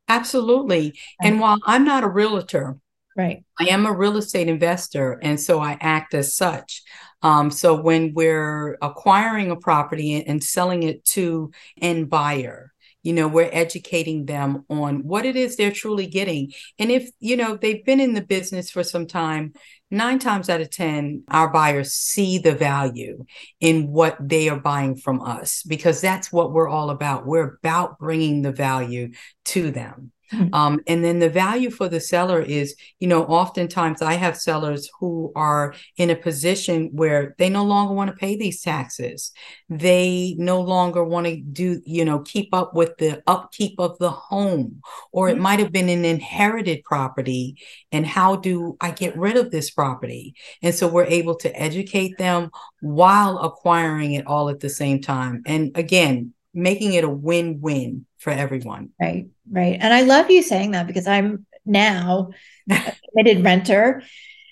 Absolutely. 0.08 0.98
And 1.22 1.40
while 1.40 1.60
i'm 1.66 1.86
not 1.86 2.04
a 2.04 2.10
realtor 2.10 2.78
right. 3.16 3.44
I 3.60 3.66
am 3.66 3.86
a 3.86 3.94
real 3.94 4.18
estate 4.18 4.48
investor 4.48 5.20
and 5.22 5.40
so 5.40 5.60
i 5.60 5.78
act 5.80 6.16
as 6.16 6.36
such 6.36 6.82
um, 7.22 7.52
so 7.52 7.80
when 7.80 8.14
we're 8.14 8.78
acquiring 8.82 9.52
a 9.52 9.56
property 9.56 10.24
and 10.24 10.44
selling 10.44 10.84
it 10.84 11.04
to 11.06 11.52
end 11.82 12.10
buyer 12.10 12.70
you 13.04 13.14
know 13.14 13.28
we're 13.28 13.50
educating 13.52 14.26
them 14.26 14.66
on 14.70 15.04
what 15.04 15.26
it 15.26 15.36
is 15.36 15.56
they're 15.56 15.72
truly 15.72 16.08
getting. 16.08 16.52
And 16.78 16.92
if 16.92 17.10
you 17.20 17.38
know 17.38 17.56
they've 17.56 17.84
been 17.84 18.00
in 18.00 18.14
the 18.14 18.22
business 18.22 18.70
for 18.70 18.84
some 18.84 19.08
time 19.08 19.54
nine 19.90 20.20
times 20.20 20.50
out 20.50 20.62
of 20.62 20.70
ten 20.70 21.24
our 21.30 21.50
buyers 21.50 21.94
see 21.94 22.38
the 22.38 22.54
value 22.54 23.26
in 23.60 23.88
what 23.88 24.18
they 24.20 24.50
are 24.50 24.60
buying 24.60 24.96
from 24.96 25.22
us 25.22 25.64
because 25.64 26.02
that's 26.02 26.32
what 26.32 26.52
we're 26.52 26.70
all 26.70 26.90
about. 26.90 27.26
We're 27.26 27.58
about 27.58 28.00
bringing 28.00 28.42
the 28.42 28.52
value 28.52 29.12
to 29.46 29.72
them 29.72 30.12
Mm-hmm. 30.32 30.54
Um, 30.54 30.80
and 30.88 31.04
then 31.04 31.20
the 31.20 31.30
value 31.30 31.70
for 31.72 31.88
the 31.88 32.00
seller 32.00 32.42
is, 32.42 32.76
you 33.00 33.08
know, 33.08 33.24
oftentimes 33.26 34.02
I 34.02 34.14
have 34.14 34.38
sellers 34.38 34.90
who 35.00 35.32
are 35.36 35.74
in 35.98 36.10
a 36.10 36.16
position 36.16 36.90
where 36.94 37.36
they 37.38 37.50
no 37.50 37.64
longer 37.64 37.94
want 37.94 38.12
to 38.12 38.16
pay 38.16 38.36
these 38.36 38.62
taxes. 38.62 39.32
They 39.70 40.36
no 40.38 40.62
longer 40.62 41.04
want 41.04 41.28
to 41.28 41.38
do, 41.38 41.82
you 41.86 42.06
know, 42.06 42.20
keep 42.20 42.54
up 42.54 42.74
with 42.74 42.98
the 42.98 43.24
upkeep 43.28 43.80
of 43.80 43.98
the 43.98 44.12
home, 44.12 44.82
or 45.12 45.30
it 45.30 45.34
mm-hmm. 45.34 45.42
might 45.44 45.60
have 45.60 45.72
been 45.72 45.90
an 45.90 46.06
inherited 46.06 46.84
property. 46.84 47.58
And 47.92 48.06
how 48.06 48.36
do 48.36 48.78
I 48.80 48.92
get 48.92 49.18
rid 49.18 49.38
of 49.38 49.52
this 49.52 49.72
property? 49.72 50.36
And 50.62 50.76
so 50.76 50.88
we're 50.88 51.06
able 51.06 51.36
to 51.38 51.60
educate 51.60 52.18
them 52.18 52.52
while 52.82 53.40
acquiring 53.40 54.14
it 54.14 54.28
all 54.28 54.50
at 54.50 54.60
the 54.60 54.70
same 54.70 55.02
time. 55.02 55.42
And 55.46 55.76
again, 55.76 56.34
making 56.54 56.94
it 56.94 57.04
a 57.04 57.10
win-win 57.10 58.06
for 58.20 58.32
everyone. 58.32 58.90
Right, 59.02 59.28
right. 59.52 59.78
And 59.80 59.94
I 59.94 60.02
love 60.02 60.30
you 60.30 60.44
saying 60.44 60.72
that 60.72 60.88
because 60.88 61.08
I'm 61.08 61.46
now 61.66 62.32
a 62.70 62.94
committed 63.10 63.44
renter 63.44 64.04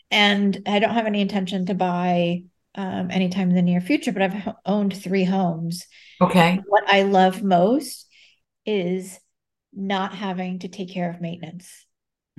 and 0.10 0.62
I 0.66 0.80
don't 0.80 0.94
have 0.94 1.06
any 1.06 1.22
intention 1.22 1.66
to 1.68 1.76
buy 1.76 2.44
um, 2.76 3.12
anytime 3.12 3.50
in 3.50 3.56
the 3.56 3.62
near 3.62 3.82
future, 3.82 4.12
but 4.12 4.22
I've 4.22 4.54
owned 4.66 4.96
three 4.96 5.26
homes. 5.26 5.86
Okay. 6.22 6.60
what 6.68 6.84
I 6.88 7.04
love 7.04 7.44
most 7.44 8.08
is 8.66 9.20
not 9.74 10.14
having 10.16 10.60
to 10.60 10.68
take 10.68 10.92
care 10.92 11.10
of 11.10 11.22
maintenance. 11.22 11.86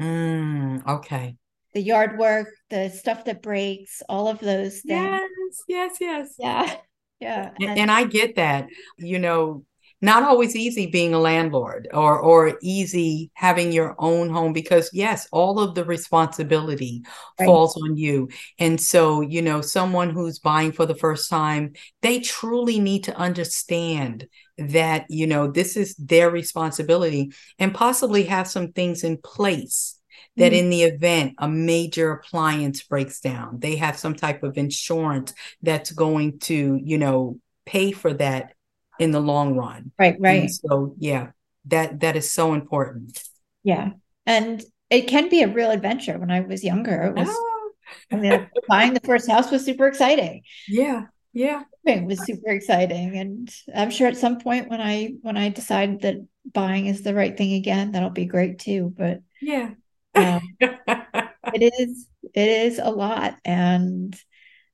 Mm, 0.00 0.87
okay. 0.87 1.37
The 1.75 1.82
yard 1.82 2.18
work, 2.18 2.49
the 2.70 2.88
stuff 2.88 3.26
that 3.26 3.42
breaks, 3.42 4.02
all 4.08 4.28
of 4.28 4.38
those 4.38 4.80
things. 4.80 5.20
Yes, 5.68 5.97
yes, 6.00 6.00
yes. 6.00 6.35
Yeah. 6.38 6.75
Yeah. 7.20 7.50
And, 7.61 7.78
and 7.80 7.90
I 7.90 8.04
get 8.04 8.37
that. 8.37 8.68
You 8.97 9.18
know, 9.18 9.64
not 10.00 10.23
always 10.23 10.55
easy 10.55 10.87
being 10.87 11.12
a 11.12 11.19
landlord 11.19 11.88
or 11.93 12.19
or 12.19 12.59
easy 12.62 13.31
having 13.35 13.73
your 13.73 13.95
own 13.99 14.28
home 14.28 14.52
because 14.52 14.90
yes 14.93 15.28
all 15.33 15.59
of 15.59 15.75
the 15.75 15.85
responsibility 15.85 17.02
right. 17.38 17.47
falls 17.47 17.76
on 17.83 17.97
you 17.97 18.28
and 18.59 18.81
so 18.81 19.21
you 19.21 19.43
know 19.43 19.61
someone 19.61 20.11
who's 20.11 20.38
buying 20.38 20.73
for 20.73 20.87
the 20.87 20.95
first 20.95 21.28
time 21.28 21.73
they 22.02 22.21
truly 22.21 22.78
need 22.78 23.05
to 23.05 23.17
understand 23.17 24.26
that 24.57 25.05
you 25.09 25.26
know 25.26 25.50
this 25.50 25.76
is 25.76 25.95
their 25.97 26.31
responsibility 26.31 27.33
and 27.59 27.75
possibly 27.75 28.25
have 28.25 28.47
some 28.47 28.73
things 28.73 29.05
in 29.05 29.17
place 29.17 29.97
that 30.37 30.52
mm-hmm. 30.52 30.64
in 30.64 30.71
the 30.71 30.83
event 30.83 31.35
a 31.38 31.49
major 31.49 32.12
appliance 32.12 32.83
breaks 32.83 33.21
down 33.21 33.59
they 33.59 33.76
have 33.76 33.99
some 33.99 34.14
type 34.14 34.43
of 34.43 34.57
insurance 34.59 35.33
that's 35.62 35.90
going 35.90 36.38
to 36.38 36.78
you 36.83 36.99
know 36.99 37.38
pay 37.67 37.93
for 37.93 38.14
that 38.14 38.52
in 38.99 39.11
the 39.11 39.21
long 39.21 39.55
run 39.57 39.93
right 39.99 40.17
right 40.21 40.43
and 40.43 40.55
so 40.55 40.95
yeah 40.99 41.28
that 41.64 42.00
that 42.00 42.17
is 42.17 42.31
so 42.31 42.55
important 42.55 43.23
yeah 43.62 43.90
and 44.26 44.64
it 44.90 45.09
can 45.09 45.28
be 45.28 45.43
a 45.43 45.49
real 45.49 45.71
adventure. 45.71 46.19
When 46.19 46.31
I 46.31 46.40
was 46.40 46.64
younger, 46.64 47.02
it 47.05 47.14
was. 47.14 47.28
Oh. 47.31 47.71
I 48.12 48.17
mean, 48.17 48.50
buying 48.69 48.93
the 48.93 49.00
first 49.00 49.31
house 49.31 49.50
was 49.50 49.64
super 49.64 49.87
exciting. 49.87 50.43
Yeah, 50.67 51.05
yeah, 51.33 51.62
it 51.85 52.05
was 52.05 52.25
super 52.25 52.50
exciting, 52.50 53.17
and 53.17 53.55
I'm 53.75 53.90
sure 53.90 54.09
at 54.09 54.17
some 54.17 54.38
point 54.38 54.69
when 54.69 54.81
I 54.81 55.14
when 55.23 55.38
I 55.38 55.49
decide 55.49 56.02
that 56.02 56.17
buying 56.52 56.87
is 56.87 57.02
the 57.02 57.14
right 57.14 57.37
thing 57.37 57.55
again, 57.55 57.93
that'll 57.93 58.11
be 58.11 58.26
great 58.26 58.59
too. 58.59 58.93
But 58.97 59.21
yeah, 59.40 59.71
um, 60.14 60.40
it 60.61 61.73
is 61.81 62.07
it 62.35 62.49
is 62.49 62.78
a 62.78 62.90
lot, 62.90 63.38
and 63.45 64.14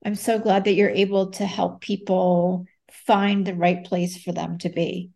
I'm 0.04 0.16
so 0.16 0.40
glad 0.40 0.64
that 0.64 0.74
you're 0.74 0.90
able 0.90 1.30
to 1.32 1.46
help 1.46 1.80
people 1.80 2.66
find 3.06 3.46
the 3.46 3.54
right 3.54 3.84
place 3.84 4.22
for 4.22 4.32
them 4.32 4.58
to 4.58 4.68
be. 4.68 5.10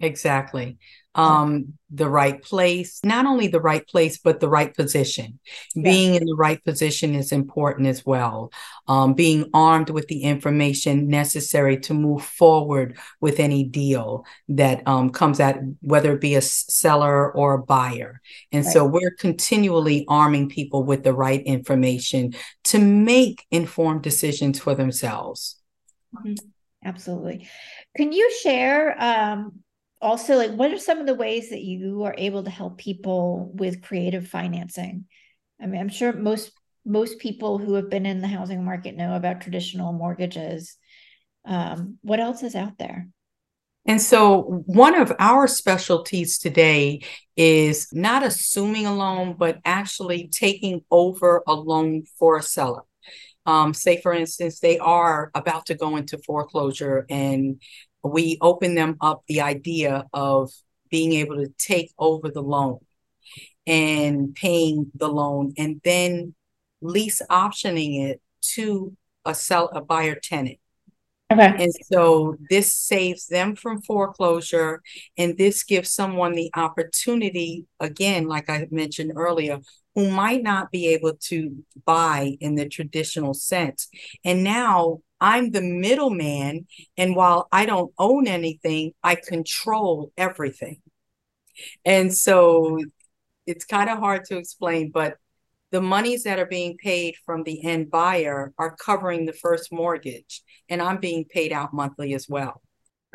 Exactly 0.00 0.78
um, 1.14 1.74
the 1.90 2.08
right 2.08 2.42
place, 2.42 3.00
not 3.04 3.26
only 3.26 3.46
the 3.46 3.60
right 3.60 3.86
place, 3.86 4.18
but 4.18 4.40
the 4.40 4.48
right 4.48 4.74
position. 4.74 5.38
Yeah. 5.74 5.90
Being 5.90 6.14
in 6.14 6.24
the 6.24 6.34
right 6.34 6.62
position 6.64 7.14
is 7.14 7.32
important 7.32 7.86
as 7.86 8.06
well. 8.06 8.50
Um, 8.88 9.14
being 9.14 9.50
armed 9.52 9.90
with 9.90 10.08
the 10.08 10.22
information 10.22 11.08
necessary 11.08 11.78
to 11.80 11.94
move 11.94 12.24
forward 12.24 12.98
with 13.20 13.40
any 13.40 13.64
deal 13.64 14.24
that 14.48 14.86
um, 14.88 15.10
comes 15.10 15.38
at, 15.38 15.58
whether 15.80 16.12
it 16.12 16.20
be 16.20 16.34
a 16.34 16.42
seller 16.42 17.30
or 17.32 17.54
a 17.54 17.62
buyer. 17.62 18.20
And 18.50 18.64
right. 18.64 18.72
so 18.72 18.86
we're 18.86 19.14
continually 19.18 20.06
arming 20.08 20.48
people 20.48 20.84
with 20.84 21.04
the 21.04 21.12
right 21.12 21.42
information 21.42 22.34
to 22.64 22.78
make 22.78 23.44
informed 23.50 24.02
decisions 24.02 24.58
for 24.58 24.74
themselves. 24.74 25.60
Mm-hmm. 26.14 26.51
Absolutely. 26.84 27.48
Can 27.96 28.12
you 28.12 28.30
share 28.42 29.00
um, 29.00 29.62
also 30.02 30.36
like 30.36 30.50
what 30.50 30.72
are 30.72 30.78
some 30.78 30.98
of 30.98 31.06
the 31.06 31.14
ways 31.14 31.50
that 31.50 31.62
you 31.62 32.02
are 32.02 32.14
able 32.18 32.42
to 32.42 32.50
help 32.50 32.76
people 32.76 33.50
with 33.54 33.82
creative 33.82 34.26
financing 34.26 35.06
i 35.62 35.66
mean 35.66 35.80
i'm 35.80 35.88
sure 35.88 36.12
most 36.12 36.50
most 36.84 37.20
people 37.20 37.56
who 37.58 37.74
have 37.74 37.88
been 37.88 38.04
in 38.04 38.20
the 38.20 38.26
housing 38.26 38.64
market 38.64 38.96
know 38.96 39.14
about 39.14 39.40
traditional 39.40 39.92
mortgages 39.92 40.76
um, 41.44 41.98
what 42.02 42.20
else 42.20 42.42
is 42.42 42.56
out 42.56 42.76
there 42.78 43.06
and 43.84 44.00
so, 44.00 44.62
one 44.66 44.94
of 44.94 45.12
our 45.18 45.48
specialties 45.48 46.38
today 46.38 47.02
is 47.36 47.88
not 47.92 48.22
assuming 48.22 48.86
a 48.86 48.94
loan, 48.94 49.34
but 49.36 49.58
actually 49.64 50.28
taking 50.28 50.84
over 50.88 51.42
a 51.48 51.54
loan 51.54 52.04
for 52.16 52.36
a 52.36 52.42
seller. 52.44 52.82
Um, 53.44 53.74
say, 53.74 54.00
for 54.00 54.12
instance, 54.12 54.60
they 54.60 54.78
are 54.78 55.30
about 55.34 55.66
to 55.66 55.74
go 55.74 55.96
into 55.96 56.18
foreclosure 56.18 57.06
and 57.10 57.60
we 58.04 58.38
open 58.40 58.74
them 58.74 58.96
up 59.00 59.22
the 59.26 59.40
idea 59.40 60.04
of 60.12 60.50
being 60.90 61.12
able 61.14 61.36
to 61.36 61.52
take 61.58 61.90
over 61.98 62.30
the 62.30 62.42
loan 62.42 62.78
and 63.66 64.34
paying 64.34 64.90
the 64.94 65.08
loan 65.08 65.54
and 65.56 65.80
then 65.84 66.34
lease 66.80 67.22
optioning 67.30 68.08
it 68.08 68.20
to 68.40 68.96
a 69.24 69.34
sell 69.34 69.68
a 69.72 69.80
buyer 69.80 70.16
tenant. 70.16 70.58
Okay. 71.32 71.54
And 71.64 71.72
so 71.90 72.36
this 72.50 72.72
saves 72.72 73.26
them 73.26 73.56
from 73.56 73.80
foreclosure 73.80 74.82
and 75.16 75.38
this 75.38 75.62
gives 75.62 75.90
someone 75.90 76.32
the 76.32 76.50
opportunity 76.54 77.64
again 77.80 78.26
like 78.26 78.50
I 78.50 78.66
mentioned 78.70 79.12
earlier 79.16 79.60
who 79.94 80.10
might 80.10 80.42
not 80.42 80.70
be 80.70 80.88
able 80.88 81.14
to 81.14 81.64
buy 81.84 82.36
in 82.40 82.54
the 82.54 82.68
traditional 82.68 83.34
sense. 83.34 83.88
And 84.24 84.42
now 84.42 85.00
I'm 85.20 85.50
the 85.50 85.62
middleman. 85.62 86.66
And 86.96 87.14
while 87.14 87.48
I 87.52 87.66
don't 87.66 87.92
own 87.98 88.26
anything, 88.26 88.92
I 89.02 89.16
control 89.16 90.12
everything. 90.16 90.80
And 91.84 92.14
so 92.14 92.78
it's 93.46 93.64
kind 93.64 93.90
of 93.90 93.98
hard 93.98 94.24
to 94.26 94.38
explain, 94.38 94.90
but 94.92 95.16
the 95.70 95.80
monies 95.80 96.24
that 96.24 96.38
are 96.38 96.46
being 96.46 96.76
paid 96.76 97.16
from 97.24 97.44
the 97.44 97.64
end 97.64 97.90
buyer 97.90 98.52
are 98.58 98.76
covering 98.76 99.24
the 99.24 99.32
first 99.32 99.72
mortgage, 99.72 100.42
and 100.68 100.82
I'm 100.82 100.98
being 100.98 101.24
paid 101.24 101.52
out 101.52 101.72
monthly 101.72 102.14
as 102.14 102.28
well. 102.28 102.60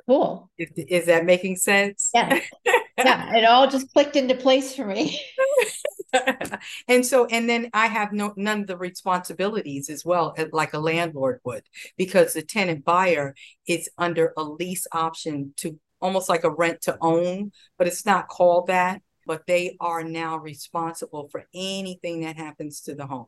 Cool. 0.07 0.49
Is, 0.57 0.69
is 0.75 1.05
that 1.05 1.25
making 1.25 1.55
sense? 1.57 2.11
Yeah. 2.13 2.39
Yeah. 2.97 3.35
it 3.35 3.45
all 3.45 3.69
just 3.69 3.93
clicked 3.93 4.15
into 4.15 4.33
place 4.33 4.75
for 4.75 4.83
me. 4.83 5.21
and 6.87 7.05
so 7.05 7.25
and 7.27 7.49
then 7.49 7.69
i 7.73 7.87
have 7.87 8.11
no 8.11 8.33
none 8.37 8.61
of 8.61 8.67
the 8.67 8.77
responsibilities 8.77 9.89
as 9.89 10.03
well 10.05 10.33
eh, 10.37 10.45
like 10.51 10.73
a 10.73 10.79
landlord 10.79 11.39
would 11.43 11.63
because 11.97 12.33
the 12.33 12.41
tenant 12.41 12.83
buyer 12.83 13.35
is 13.67 13.89
under 13.97 14.33
a 14.37 14.43
lease 14.43 14.87
option 14.91 15.53
to 15.57 15.79
almost 15.99 16.29
like 16.29 16.43
a 16.43 16.51
rent 16.51 16.81
to 16.81 16.97
own 17.01 17.51
but 17.77 17.87
it's 17.87 18.05
not 18.05 18.27
called 18.27 18.67
that 18.67 19.01
but 19.27 19.45
they 19.45 19.75
are 19.79 20.03
now 20.03 20.37
responsible 20.37 21.27
for 21.29 21.45
anything 21.53 22.21
that 22.21 22.37
happens 22.37 22.81
to 22.81 22.95
the 22.95 23.05
home. 23.05 23.27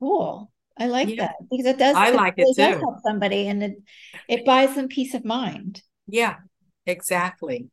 Cool. 0.00 0.50
I 0.76 0.88
like 0.88 1.08
yeah. 1.08 1.26
that 1.26 1.34
because 1.50 1.66
it 1.66 1.78
does 1.78 1.94
i 1.94 2.08
it 2.08 2.14
like 2.14 2.34
it, 2.36 2.54
too. 2.56 2.78
help 2.78 2.96
somebody 3.04 3.48
and 3.48 3.62
it 3.62 3.76
it 4.28 4.44
buys 4.44 4.74
them 4.74 4.88
peace 4.88 5.14
of 5.14 5.24
mind. 5.24 5.82
Yeah 6.06 6.36
exactly 6.86 7.68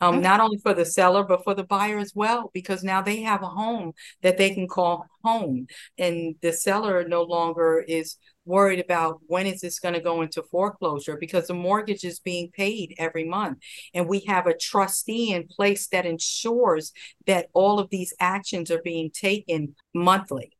um, 0.00 0.16
okay. 0.16 0.22
not 0.22 0.40
only 0.40 0.58
for 0.58 0.74
the 0.74 0.84
seller 0.84 1.22
but 1.22 1.44
for 1.44 1.54
the 1.54 1.64
buyer 1.64 1.98
as 1.98 2.12
well 2.14 2.50
because 2.54 2.82
now 2.82 3.02
they 3.02 3.22
have 3.22 3.42
a 3.42 3.46
home 3.46 3.92
that 4.22 4.38
they 4.38 4.50
can 4.50 4.66
call 4.66 5.06
home 5.22 5.66
and 5.98 6.34
the 6.40 6.52
seller 6.52 7.06
no 7.06 7.22
longer 7.22 7.84
is 7.86 8.16
worried 8.46 8.80
about 8.80 9.20
when 9.26 9.46
is 9.46 9.60
this 9.60 9.78
going 9.78 9.94
to 9.94 10.00
go 10.00 10.22
into 10.22 10.42
foreclosure 10.42 11.16
because 11.16 11.46
the 11.46 11.54
mortgage 11.54 12.04
is 12.04 12.18
being 12.18 12.50
paid 12.50 12.94
every 12.98 13.24
month 13.24 13.58
and 13.94 14.08
we 14.08 14.20
have 14.20 14.46
a 14.46 14.56
trustee 14.56 15.32
in 15.32 15.46
place 15.46 15.86
that 15.88 16.06
ensures 16.06 16.92
that 17.26 17.48
all 17.52 17.78
of 17.78 17.90
these 17.90 18.14
actions 18.18 18.70
are 18.70 18.82
being 18.82 19.10
taken 19.10 19.74
monthly. 19.94 20.52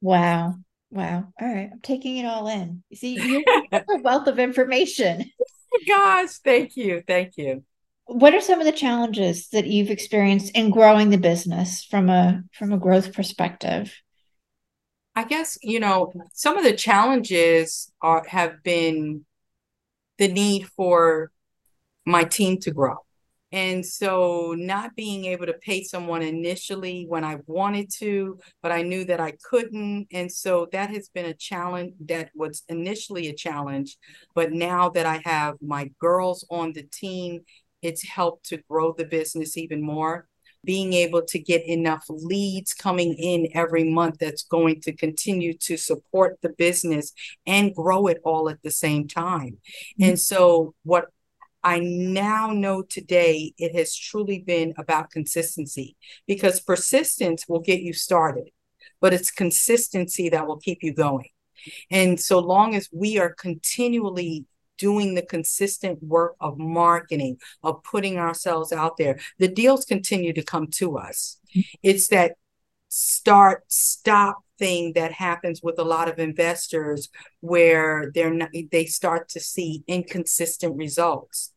Wow. 0.00 0.54
Wow. 0.90 1.32
All 1.40 1.54
right. 1.54 1.70
I'm 1.72 1.80
taking 1.80 2.18
it 2.18 2.26
all 2.26 2.46
in. 2.48 2.82
You 2.88 2.96
see 2.96 3.14
you 3.14 3.44
have 3.72 3.84
a 3.88 4.00
wealth 4.00 4.28
of 4.28 4.38
information. 4.38 5.30
Gosh 5.88 6.38
thank 6.44 6.76
you. 6.76 7.02
Thank 7.06 7.36
you 7.36 7.64
what 8.08 8.34
are 8.34 8.40
some 8.40 8.58
of 8.58 8.64
the 8.64 8.72
challenges 8.72 9.48
that 9.50 9.66
you've 9.66 9.90
experienced 9.90 10.56
in 10.56 10.70
growing 10.70 11.10
the 11.10 11.18
business 11.18 11.84
from 11.84 12.08
a 12.08 12.42
from 12.52 12.72
a 12.72 12.78
growth 12.78 13.12
perspective 13.12 13.94
i 15.14 15.24
guess 15.24 15.58
you 15.62 15.78
know 15.78 16.10
some 16.32 16.56
of 16.56 16.64
the 16.64 16.72
challenges 16.72 17.92
are 18.00 18.24
have 18.26 18.62
been 18.62 19.24
the 20.16 20.28
need 20.28 20.66
for 20.68 21.30
my 22.06 22.24
team 22.24 22.58
to 22.58 22.70
grow 22.70 22.96
and 23.50 23.84
so 23.84 24.54
not 24.56 24.94
being 24.94 25.24
able 25.24 25.46
to 25.46 25.54
pay 25.54 25.82
someone 25.82 26.20
initially 26.20 27.06
when 27.08 27.24
I 27.24 27.38
wanted 27.46 27.90
to, 27.98 28.38
but 28.62 28.72
I 28.72 28.82
knew 28.82 29.06
that 29.06 29.20
I 29.20 29.38
couldn't. 29.42 30.08
And 30.12 30.30
so 30.30 30.68
that 30.72 30.90
has 30.90 31.08
been 31.08 31.24
a 31.24 31.32
challenge 31.32 31.94
that 32.08 32.30
was 32.34 32.62
initially 32.68 33.28
a 33.28 33.34
challenge. 33.34 33.96
But 34.34 34.52
now 34.52 34.90
that 34.90 35.06
I 35.06 35.22
have 35.24 35.54
my 35.62 35.90
girls 35.98 36.46
on 36.50 36.74
the 36.74 36.82
team 36.82 37.40
it's 37.82 38.06
helped 38.06 38.46
to 38.46 38.62
grow 38.68 38.92
the 38.92 39.04
business 39.04 39.56
even 39.56 39.82
more. 39.82 40.28
Being 40.64 40.92
able 40.92 41.22
to 41.26 41.38
get 41.38 41.64
enough 41.64 42.04
leads 42.08 42.74
coming 42.74 43.14
in 43.14 43.48
every 43.54 43.84
month 43.84 44.18
that's 44.18 44.42
going 44.42 44.80
to 44.82 44.92
continue 44.92 45.56
to 45.58 45.76
support 45.76 46.38
the 46.42 46.48
business 46.48 47.12
and 47.46 47.74
grow 47.74 48.08
it 48.08 48.18
all 48.24 48.48
at 48.50 48.62
the 48.62 48.70
same 48.70 49.06
time. 49.06 49.58
Mm-hmm. 49.98 50.04
And 50.04 50.20
so, 50.20 50.74
what 50.82 51.06
I 51.62 51.80
now 51.80 52.50
know 52.50 52.82
today, 52.82 53.52
it 53.58 53.74
has 53.74 53.94
truly 53.94 54.40
been 54.40 54.74
about 54.78 55.10
consistency 55.10 55.96
because 56.26 56.60
persistence 56.60 57.48
will 57.48 57.60
get 57.60 57.80
you 57.80 57.92
started, 57.92 58.50
but 59.00 59.12
it's 59.12 59.30
consistency 59.30 60.28
that 60.28 60.46
will 60.46 60.58
keep 60.58 60.82
you 60.82 60.92
going. 60.92 61.28
And 61.90 62.18
so 62.20 62.38
long 62.38 62.74
as 62.74 62.88
we 62.92 63.18
are 63.18 63.34
continually 63.34 64.46
doing 64.78 65.14
the 65.14 65.22
consistent 65.22 66.02
work 66.02 66.36
of 66.40 66.58
marketing, 66.58 67.38
of 67.62 67.82
putting 67.82 68.18
ourselves 68.18 68.72
out 68.72 68.96
there, 68.96 69.18
the 69.38 69.48
deals 69.48 69.84
continue 69.84 70.32
to 70.32 70.42
come 70.42 70.68
to 70.68 70.96
us. 70.96 71.38
It's 71.82 72.08
that 72.08 72.32
start 72.88 73.64
stop 73.68 74.38
thing 74.58 74.92
that 74.94 75.12
happens 75.12 75.62
with 75.62 75.78
a 75.78 75.84
lot 75.84 76.08
of 76.08 76.18
investors 76.18 77.08
where 77.40 78.10
they're 78.14 78.32
not, 78.32 78.50
they 78.72 78.86
start 78.86 79.28
to 79.30 79.40
see 79.40 79.84
inconsistent 79.86 80.76
results. 80.76 81.52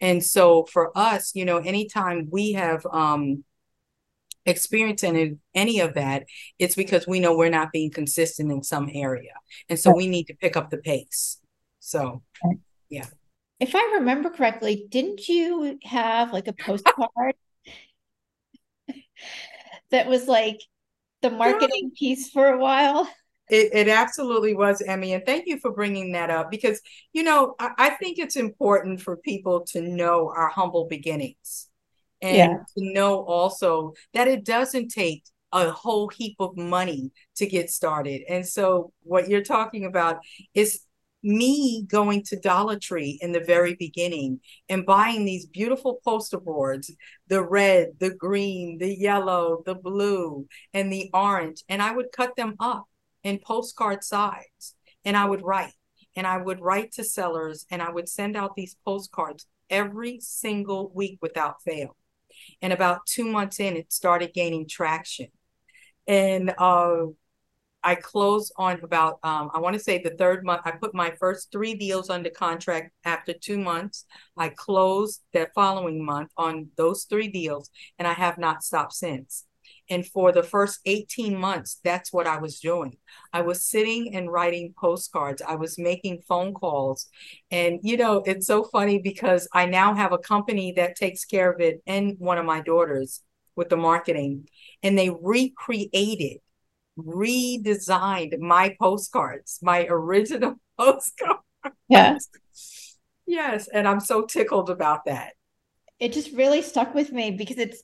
And 0.00 0.22
so 0.22 0.64
for 0.64 0.96
us, 0.96 1.32
you 1.34 1.44
know, 1.44 1.58
anytime 1.58 2.28
we 2.30 2.52
have 2.52 2.86
um 2.92 3.44
experienced 4.46 5.04
any, 5.04 5.36
any 5.54 5.80
of 5.80 5.94
that, 5.94 6.24
it's 6.58 6.74
because 6.74 7.06
we 7.06 7.18
know 7.18 7.36
we're 7.36 7.48
not 7.48 7.72
being 7.72 7.90
consistent 7.90 8.52
in 8.52 8.62
some 8.62 8.90
area. 8.92 9.32
And 9.68 9.78
so 9.78 9.94
we 9.94 10.06
need 10.06 10.24
to 10.24 10.34
pick 10.34 10.56
up 10.56 10.70
the 10.70 10.78
pace. 10.78 11.40
So, 11.84 12.22
yeah. 12.88 13.04
If 13.60 13.74
I 13.74 13.96
remember 13.98 14.30
correctly, 14.30 14.86
didn't 14.88 15.28
you 15.28 15.78
have 15.84 16.32
like 16.32 16.48
a 16.48 16.54
postcard 16.54 17.34
that 19.90 20.08
was 20.08 20.26
like 20.26 20.60
the 21.20 21.30
marketing 21.30 21.90
yeah. 21.92 21.98
piece 21.98 22.30
for 22.30 22.48
a 22.48 22.58
while? 22.58 23.06
It, 23.50 23.74
it 23.74 23.88
absolutely 23.88 24.54
was, 24.54 24.80
Emmy. 24.80 25.12
And 25.12 25.26
thank 25.26 25.46
you 25.46 25.58
for 25.58 25.72
bringing 25.72 26.12
that 26.12 26.30
up 26.30 26.50
because, 26.50 26.80
you 27.12 27.22
know, 27.22 27.54
I, 27.58 27.72
I 27.76 27.90
think 27.90 28.18
it's 28.18 28.36
important 28.36 29.02
for 29.02 29.18
people 29.18 29.60
to 29.72 29.82
know 29.82 30.32
our 30.34 30.48
humble 30.48 30.86
beginnings 30.86 31.68
and 32.22 32.36
yeah. 32.36 32.56
to 32.78 32.92
know 32.94 33.22
also 33.24 33.92
that 34.14 34.26
it 34.26 34.44
doesn't 34.44 34.88
take 34.88 35.22
a 35.52 35.70
whole 35.70 36.08
heap 36.08 36.36
of 36.40 36.56
money 36.56 37.12
to 37.36 37.46
get 37.46 37.68
started. 37.68 38.22
And 38.26 38.46
so 38.46 38.92
what 39.02 39.28
you're 39.28 39.44
talking 39.44 39.84
about 39.84 40.20
is 40.54 40.80
me 41.24 41.84
going 41.88 42.22
to 42.24 42.38
Dollar 42.38 42.78
Tree 42.78 43.18
in 43.20 43.32
the 43.32 43.40
very 43.40 43.74
beginning 43.74 44.40
and 44.68 44.86
buying 44.86 45.24
these 45.24 45.46
beautiful 45.46 46.00
poster 46.04 46.38
boards 46.38 46.92
the 47.28 47.42
red, 47.42 47.92
the 47.98 48.14
green, 48.14 48.78
the 48.78 48.94
yellow, 48.94 49.62
the 49.64 49.74
blue, 49.74 50.46
and 50.74 50.92
the 50.92 51.10
orange. 51.14 51.64
And 51.68 51.82
I 51.82 51.92
would 51.92 52.12
cut 52.12 52.36
them 52.36 52.54
up 52.60 52.84
in 53.22 53.38
postcard 53.38 54.04
size 54.04 54.74
and 55.04 55.16
I 55.16 55.24
would 55.24 55.42
write. 55.42 55.72
And 56.16 56.26
I 56.26 56.36
would 56.36 56.60
write 56.60 56.92
to 56.92 57.04
sellers 57.04 57.66
and 57.70 57.82
I 57.82 57.90
would 57.90 58.08
send 58.08 58.36
out 58.36 58.54
these 58.54 58.76
postcards 58.84 59.46
every 59.70 60.20
single 60.20 60.92
week 60.94 61.18
without 61.20 61.62
fail. 61.62 61.96
And 62.62 62.72
about 62.72 63.06
two 63.06 63.24
months 63.24 63.58
in, 63.58 63.76
it 63.76 63.92
started 63.92 64.32
gaining 64.34 64.68
traction. 64.68 65.28
And 66.06 66.54
uh, 66.58 67.06
I 67.84 67.94
closed 67.94 68.52
on 68.56 68.80
about, 68.82 69.18
um, 69.22 69.50
I 69.52 69.60
want 69.60 69.74
to 69.74 69.80
say 69.80 69.98
the 69.98 70.16
third 70.16 70.44
month. 70.44 70.62
I 70.64 70.72
put 70.72 70.94
my 70.94 71.12
first 71.20 71.52
three 71.52 71.74
deals 71.74 72.08
under 72.08 72.30
contract 72.30 72.92
after 73.04 73.34
two 73.34 73.58
months. 73.58 74.06
I 74.36 74.48
closed 74.48 75.22
that 75.34 75.52
following 75.54 76.02
month 76.04 76.30
on 76.38 76.68
those 76.76 77.04
three 77.04 77.28
deals, 77.28 77.70
and 77.98 78.08
I 78.08 78.14
have 78.14 78.38
not 78.38 78.64
stopped 78.64 78.94
since. 78.94 79.44
And 79.90 80.06
for 80.06 80.32
the 80.32 80.42
first 80.42 80.80
18 80.86 81.36
months, 81.36 81.80
that's 81.84 82.12
what 82.12 82.26
I 82.26 82.38
was 82.38 82.58
doing. 82.58 82.96
I 83.34 83.42
was 83.42 83.66
sitting 83.66 84.14
and 84.14 84.32
writing 84.32 84.72
postcards. 84.78 85.42
I 85.42 85.56
was 85.56 85.78
making 85.78 86.22
phone 86.26 86.54
calls. 86.54 87.08
And, 87.50 87.80
you 87.82 87.98
know, 87.98 88.22
it's 88.24 88.46
so 88.46 88.64
funny 88.64 88.98
because 88.98 89.46
I 89.52 89.66
now 89.66 89.94
have 89.94 90.12
a 90.12 90.18
company 90.18 90.72
that 90.76 90.96
takes 90.96 91.26
care 91.26 91.52
of 91.52 91.60
it 91.60 91.82
and 91.86 92.16
one 92.18 92.38
of 92.38 92.46
my 92.46 92.60
daughters 92.60 93.22
with 93.56 93.68
the 93.68 93.76
marketing. 93.76 94.48
And 94.82 94.96
they 94.96 95.10
recreated 95.10 96.38
redesigned 96.98 98.38
my 98.38 98.76
postcards, 98.80 99.58
my 99.62 99.86
original 99.88 100.56
postcards. 100.78 101.40
Yes. 101.88 102.28
yes. 103.26 103.68
And 103.68 103.88
I'm 103.88 104.00
so 104.00 104.26
tickled 104.26 104.70
about 104.70 105.06
that. 105.06 105.32
It 105.98 106.12
just 106.12 106.32
really 106.32 106.62
stuck 106.62 106.94
with 106.94 107.12
me 107.12 107.30
because 107.30 107.58
it's 107.58 107.82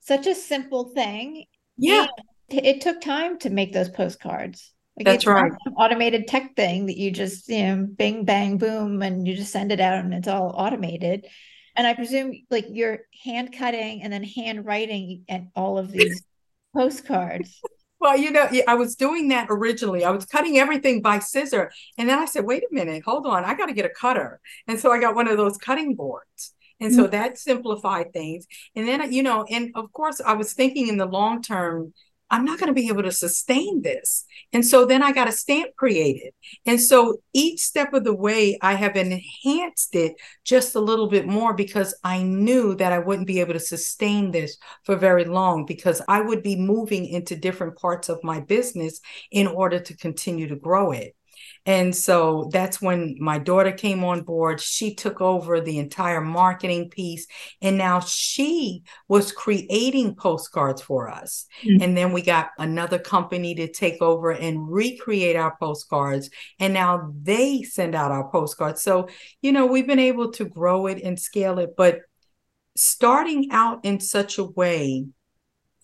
such 0.00 0.26
a 0.26 0.34
simple 0.34 0.88
thing. 0.88 1.44
Yeah. 1.76 2.06
It 2.48 2.80
took 2.80 3.00
time 3.00 3.38
to 3.40 3.50
make 3.50 3.72
those 3.72 3.88
postcards. 3.88 4.72
Like 4.96 5.06
That's 5.06 5.26
right. 5.26 5.52
automated 5.76 6.26
tech 6.26 6.56
thing 6.56 6.86
that 6.86 6.96
you 6.96 7.10
just, 7.10 7.48
you 7.48 7.62
know, 7.62 7.86
bing, 7.86 8.24
bang, 8.24 8.58
boom, 8.58 9.02
and 9.02 9.26
you 9.26 9.34
just 9.34 9.52
send 9.52 9.72
it 9.72 9.80
out 9.80 10.04
and 10.04 10.12
it's 10.12 10.28
all 10.28 10.52
automated. 10.56 11.26
And 11.76 11.86
I 11.86 11.94
presume 11.94 12.34
like 12.50 12.66
you're 12.68 13.00
hand 13.24 13.56
cutting 13.56 14.02
and 14.02 14.12
then 14.12 14.24
hand 14.24 14.66
writing 14.66 15.24
and 15.28 15.48
all 15.54 15.78
of 15.78 15.92
these 15.92 16.22
postcards. 16.76 17.60
Well, 18.00 18.16
you 18.16 18.30
know, 18.30 18.48
I 18.66 18.74
was 18.74 18.96
doing 18.96 19.28
that 19.28 19.48
originally. 19.50 20.04
I 20.04 20.10
was 20.10 20.24
cutting 20.24 20.58
everything 20.58 21.02
by 21.02 21.18
scissor. 21.18 21.70
And 21.98 22.08
then 22.08 22.18
I 22.18 22.24
said, 22.24 22.46
wait 22.46 22.62
a 22.62 22.74
minute, 22.74 23.02
hold 23.04 23.26
on, 23.26 23.44
I 23.44 23.54
got 23.54 23.66
to 23.66 23.74
get 23.74 23.84
a 23.84 23.90
cutter. 23.90 24.40
And 24.66 24.80
so 24.80 24.90
I 24.90 24.98
got 24.98 25.14
one 25.14 25.28
of 25.28 25.36
those 25.36 25.58
cutting 25.58 25.94
boards. 25.94 26.54
And 26.80 26.94
so 26.94 27.02
mm-hmm. 27.02 27.10
that 27.10 27.38
simplified 27.38 28.14
things. 28.14 28.46
And 28.74 28.88
then, 28.88 29.12
you 29.12 29.22
know, 29.22 29.44
and 29.50 29.70
of 29.74 29.92
course, 29.92 30.20
I 30.24 30.32
was 30.32 30.54
thinking 30.54 30.88
in 30.88 30.96
the 30.96 31.04
long 31.04 31.42
term, 31.42 31.92
I'm 32.30 32.44
not 32.44 32.58
going 32.58 32.68
to 32.68 32.80
be 32.80 32.88
able 32.88 33.02
to 33.02 33.12
sustain 33.12 33.82
this. 33.82 34.24
And 34.52 34.64
so 34.64 34.86
then 34.86 35.02
I 35.02 35.12
got 35.12 35.28
a 35.28 35.32
stamp 35.32 35.74
created. 35.76 36.32
And 36.64 36.80
so 36.80 37.18
each 37.32 37.60
step 37.60 37.92
of 37.92 38.04
the 38.04 38.14
way, 38.14 38.58
I 38.62 38.74
have 38.74 38.96
enhanced 38.96 39.94
it 39.94 40.14
just 40.44 40.74
a 40.74 40.80
little 40.80 41.08
bit 41.08 41.26
more 41.26 41.54
because 41.54 41.94
I 42.04 42.22
knew 42.22 42.74
that 42.76 42.92
I 42.92 42.98
wouldn't 42.98 43.26
be 43.26 43.40
able 43.40 43.54
to 43.54 43.60
sustain 43.60 44.30
this 44.30 44.56
for 44.84 44.96
very 44.96 45.24
long 45.24 45.66
because 45.66 46.00
I 46.08 46.20
would 46.20 46.42
be 46.42 46.56
moving 46.56 47.06
into 47.06 47.36
different 47.36 47.76
parts 47.76 48.08
of 48.08 48.22
my 48.22 48.40
business 48.40 49.00
in 49.30 49.46
order 49.46 49.80
to 49.80 49.96
continue 49.96 50.48
to 50.48 50.56
grow 50.56 50.92
it. 50.92 51.14
And 51.70 51.94
so 51.94 52.50
that's 52.52 52.82
when 52.82 53.14
my 53.20 53.38
daughter 53.38 53.70
came 53.70 54.02
on 54.02 54.22
board. 54.22 54.60
She 54.60 54.92
took 54.92 55.20
over 55.20 55.60
the 55.60 55.78
entire 55.78 56.20
marketing 56.20 56.90
piece. 56.90 57.28
And 57.62 57.78
now 57.78 58.00
she 58.00 58.82
was 59.06 59.30
creating 59.30 60.16
postcards 60.16 60.82
for 60.82 61.08
us. 61.08 61.46
Mm-hmm. 61.62 61.80
And 61.80 61.96
then 61.96 62.12
we 62.12 62.22
got 62.22 62.50
another 62.58 62.98
company 62.98 63.54
to 63.54 63.70
take 63.70 64.02
over 64.02 64.32
and 64.32 64.68
recreate 64.68 65.36
our 65.36 65.56
postcards. 65.60 66.28
And 66.58 66.74
now 66.74 67.12
they 67.22 67.62
send 67.62 67.94
out 67.94 68.10
our 68.10 68.28
postcards. 68.32 68.82
So, 68.82 69.08
you 69.40 69.52
know, 69.52 69.66
we've 69.66 69.86
been 69.86 70.00
able 70.00 70.32
to 70.32 70.46
grow 70.46 70.88
it 70.88 71.00
and 71.04 71.20
scale 71.20 71.60
it. 71.60 71.76
But 71.76 72.00
starting 72.76 73.52
out 73.52 73.84
in 73.84 74.00
such 74.00 74.38
a 74.38 74.44
way, 74.44 75.06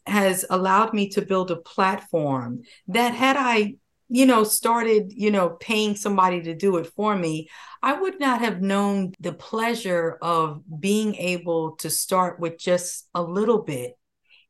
has 0.08 0.44
allowed 0.50 0.94
me 0.94 1.08
to 1.08 1.20
build 1.20 1.50
a 1.50 1.56
platform 1.56 2.62
that 2.86 3.12
had 3.12 3.36
I 3.36 3.74
you 4.08 4.26
know, 4.26 4.44
started, 4.44 5.12
you 5.12 5.30
know, 5.30 5.50
paying 5.50 5.96
somebody 5.96 6.42
to 6.42 6.54
do 6.54 6.76
it 6.76 6.86
for 6.94 7.16
me, 7.16 7.48
I 7.82 7.94
would 7.94 8.20
not 8.20 8.40
have 8.40 8.62
known 8.62 9.12
the 9.20 9.32
pleasure 9.32 10.18
of 10.22 10.62
being 10.80 11.14
able 11.16 11.76
to 11.76 11.90
start 11.90 12.40
with 12.40 12.58
just 12.58 13.08
a 13.14 13.22
little 13.22 13.62
bit 13.62 13.94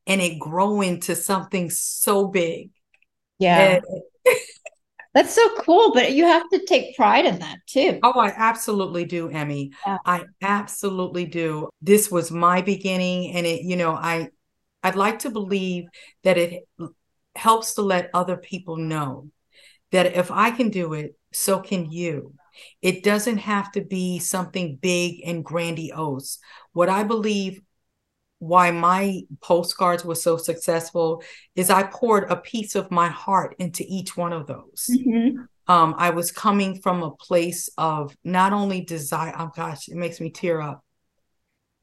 and 0.05 0.21
it 0.21 0.39
grow 0.39 0.81
into 0.81 1.15
something 1.15 1.69
so 1.69 2.27
big. 2.27 2.71
Yeah. 3.39 3.79
That's 5.13 5.33
so 5.33 5.55
cool, 5.61 5.93
but 5.93 6.13
you 6.13 6.25
have 6.25 6.47
to 6.49 6.63
take 6.65 6.95
pride 6.95 7.25
in 7.25 7.39
that 7.39 7.57
too. 7.65 7.99
Oh, 8.03 8.19
I 8.19 8.31
absolutely 8.35 9.05
do, 9.05 9.29
Emmy. 9.29 9.71
Yeah. 9.85 9.97
I 10.05 10.25
absolutely 10.43 11.25
do. 11.25 11.69
This 11.81 12.11
was 12.11 12.29
my 12.29 12.61
beginning 12.61 13.31
and 13.35 13.45
it, 13.45 13.63
you 13.63 13.77
know, 13.77 13.93
I 13.93 14.29
I'd 14.83 14.95
like 14.95 15.19
to 15.19 15.31
believe 15.31 15.85
that 16.23 16.37
it 16.37 16.67
helps 17.35 17.73
to 17.75 17.81
let 17.81 18.11
other 18.13 18.37
people 18.37 18.77
know 18.77 19.29
that 19.91 20.17
if 20.17 20.31
I 20.31 20.51
can 20.51 20.69
do 20.69 20.93
it, 20.93 21.15
so 21.31 21.59
can 21.59 21.91
you. 21.91 22.33
It 22.81 23.03
doesn't 23.03 23.37
have 23.37 23.71
to 23.73 23.81
be 23.81 24.19
something 24.19 24.77
big 24.77 25.21
and 25.25 25.45
grandiose. 25.45 26.39
What 26.73 26.89
I 26.89 27.03
believe 27.03 27.61
why 28.39 28.71
my 28.71 29.21
postcards 29.41 30.05
were 30.05 30.15
so 30.15 30.37
successful 30.37 31.23
is 31.55 31.69
I 31.69 31.83
poured 31.83 32.29
a 32.29 32.35
piece 32.35 32.75
of 32.75 32.91
my 32.91 33.07
heart 33.07 33.55
into 33.59 33.83
each 33.87 34.15
one 34.15 34.33
of 34.33 34.47
those. 34.47 34.89
Mm-hmm. 34.91 35.43
Um, 35.67 35.95
I 35.97 36.11
was 36.11 36.31
coming 36.31 36.79
from 36.79 37.03
a 37.03 37.11
place 37.11 37.69
of 37.77 38.15
not 38.23 38.53
only 38.53 38.81
desire, 38.81 39.33
oh 39.37 39.51
gosh, 39.55 39.89
it 39.89 39.95
makes 39.95 40.21
me 40.21 40.29
tear 40.29 40.61
up, 40.61 40.83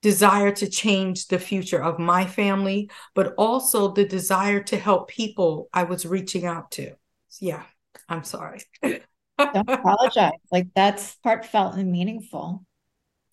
desire 0.01 0.53
to 0.53 0.69
change 0.69 1.27
the 1.27 1.39
future 1.39 1.83
of 1.83 1.99
my 1.99 2.25
family, 2.25 2.89
but 3.15 3.35
also 3.37 3.93
the 3.93 4.05
desire 4.05 4.63
to 4.63 4.79
help 4.79 5.09
people 5.09 5.69
I 5.73 5.83
was 5.83 6.07
reaching 6.07 6.47
out 6.47 6.71
to. 6.73 6.93
Yeah. 7.41 7.65
I'm 8.09 8.25
sorry. 8.25 8.61
Don't 8.83 9.69
apologize. 9.69 10.33
Like 10.53 10.69
that's 10.75 11.17
heartfelt 11.25 11.75
and 11.77 11.91
meaningful. 11.91 12.65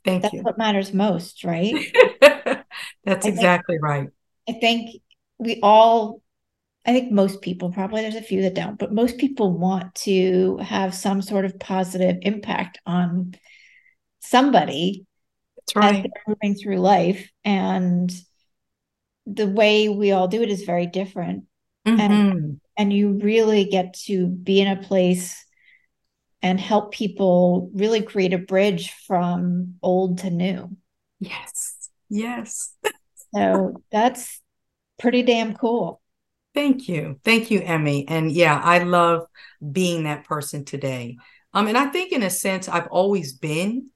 Thank 0.03 0.23
that's 0.23 0.33
you. 0.33 0.41
what 0.41 0.57
matters 0.57 0.93
most, 0.93 1.43
right? 1.43 1.75
that's 3.03 3.25
I 3.25 3.29
exactly 3.29 3.75
think, 3.75 3.83
right. 3.83 4.07
I 4.49 4.53
think 4.53 5.01
we 5.37 5.59
all, 5.61 6.21
I 6.85 6.93
think 6.93 7.11
most 7.11 7.41
people, 7.41 7.71
probably 7.71 8.01
there's 8.01 8.15
a 8.15 8.21
few 8.21 8.41
that 8.41 8.55
don't, 8.55 8.79
but 8.79 8.91
most 8.91 9.17
people 9.17 9.55
want 9.57 9.93
to 9.95 10.57
have 10.57 10.95
some 10.95 11.21
sort 11.21 11.45
of 11.45 11.59
positive 11.59 12.17
impact 12.23 12.79
on 12.85 13.35
somebody 14.21 15.05
that's 15.55 15.75
right. 15.75 15.95
as 15.95 16.01
they're 16.01 16.35
moving 16.35 16.55
through 16.55 16.79
life. 16.79 17.29
And 17.45 18.11
the 19.27 19.47
way 19.47 19.87
we 19.87 20.11
all 20.11 20.27
do 20.27 20.41
it 20.41 20.49
is 20.49 20.63
very 20.63 20.87
different. 20.87 21.45
Mm-hmm. 21.87 21.99
And 21.99 22.61
and 22.81 22.91
you 22.91 23.19
really 23.21 23.65
get 23.65 23.93
to 23.93 24.25
be 24.25 24.59
in 24.59 24.67
a 24.67 24.81
place 24.81 25.45
and 26.41 26.59
help 26.59 26.91
people 26.91 27.69
really 27.75 28.01
create 28.01 28.33
a 28.33 28.39
bridge 28.39 28.91
from 29.05 29.75
old 29.83 30.17
to 30.17 30.31
new. 30.31 30.75
Yes. 31.19 31.77
Yes. 32.09 32.73
so 33.35 33.83
that's 33.91 34.41
pretty 34.97 35.21
damn 35.21 35.53
cool. 35.53 36.01
Thank 36.55 36.89
you. 36.89 37.19
Thank 37.23 37.51
you, 37.51 37.61
Emmy. 37.61 38.07
And 38.07 38.31
yeah, 38.31 38.59
I 38.59 38.79
love 38.79 39.27
being 39.71 40.05
that 40.05 40.25
person 40.25 40.65
today. 40.65 41.17
Um, 41.53 41.67
and 41.67 41.77
I 41.77 41.85
think 41.85 42.11
in 42.11 42.23
a 42.23 42.31
sense 42.31 42.67
I've 42.67 42.87
always 42.87 43.33
been. 43.33 43.91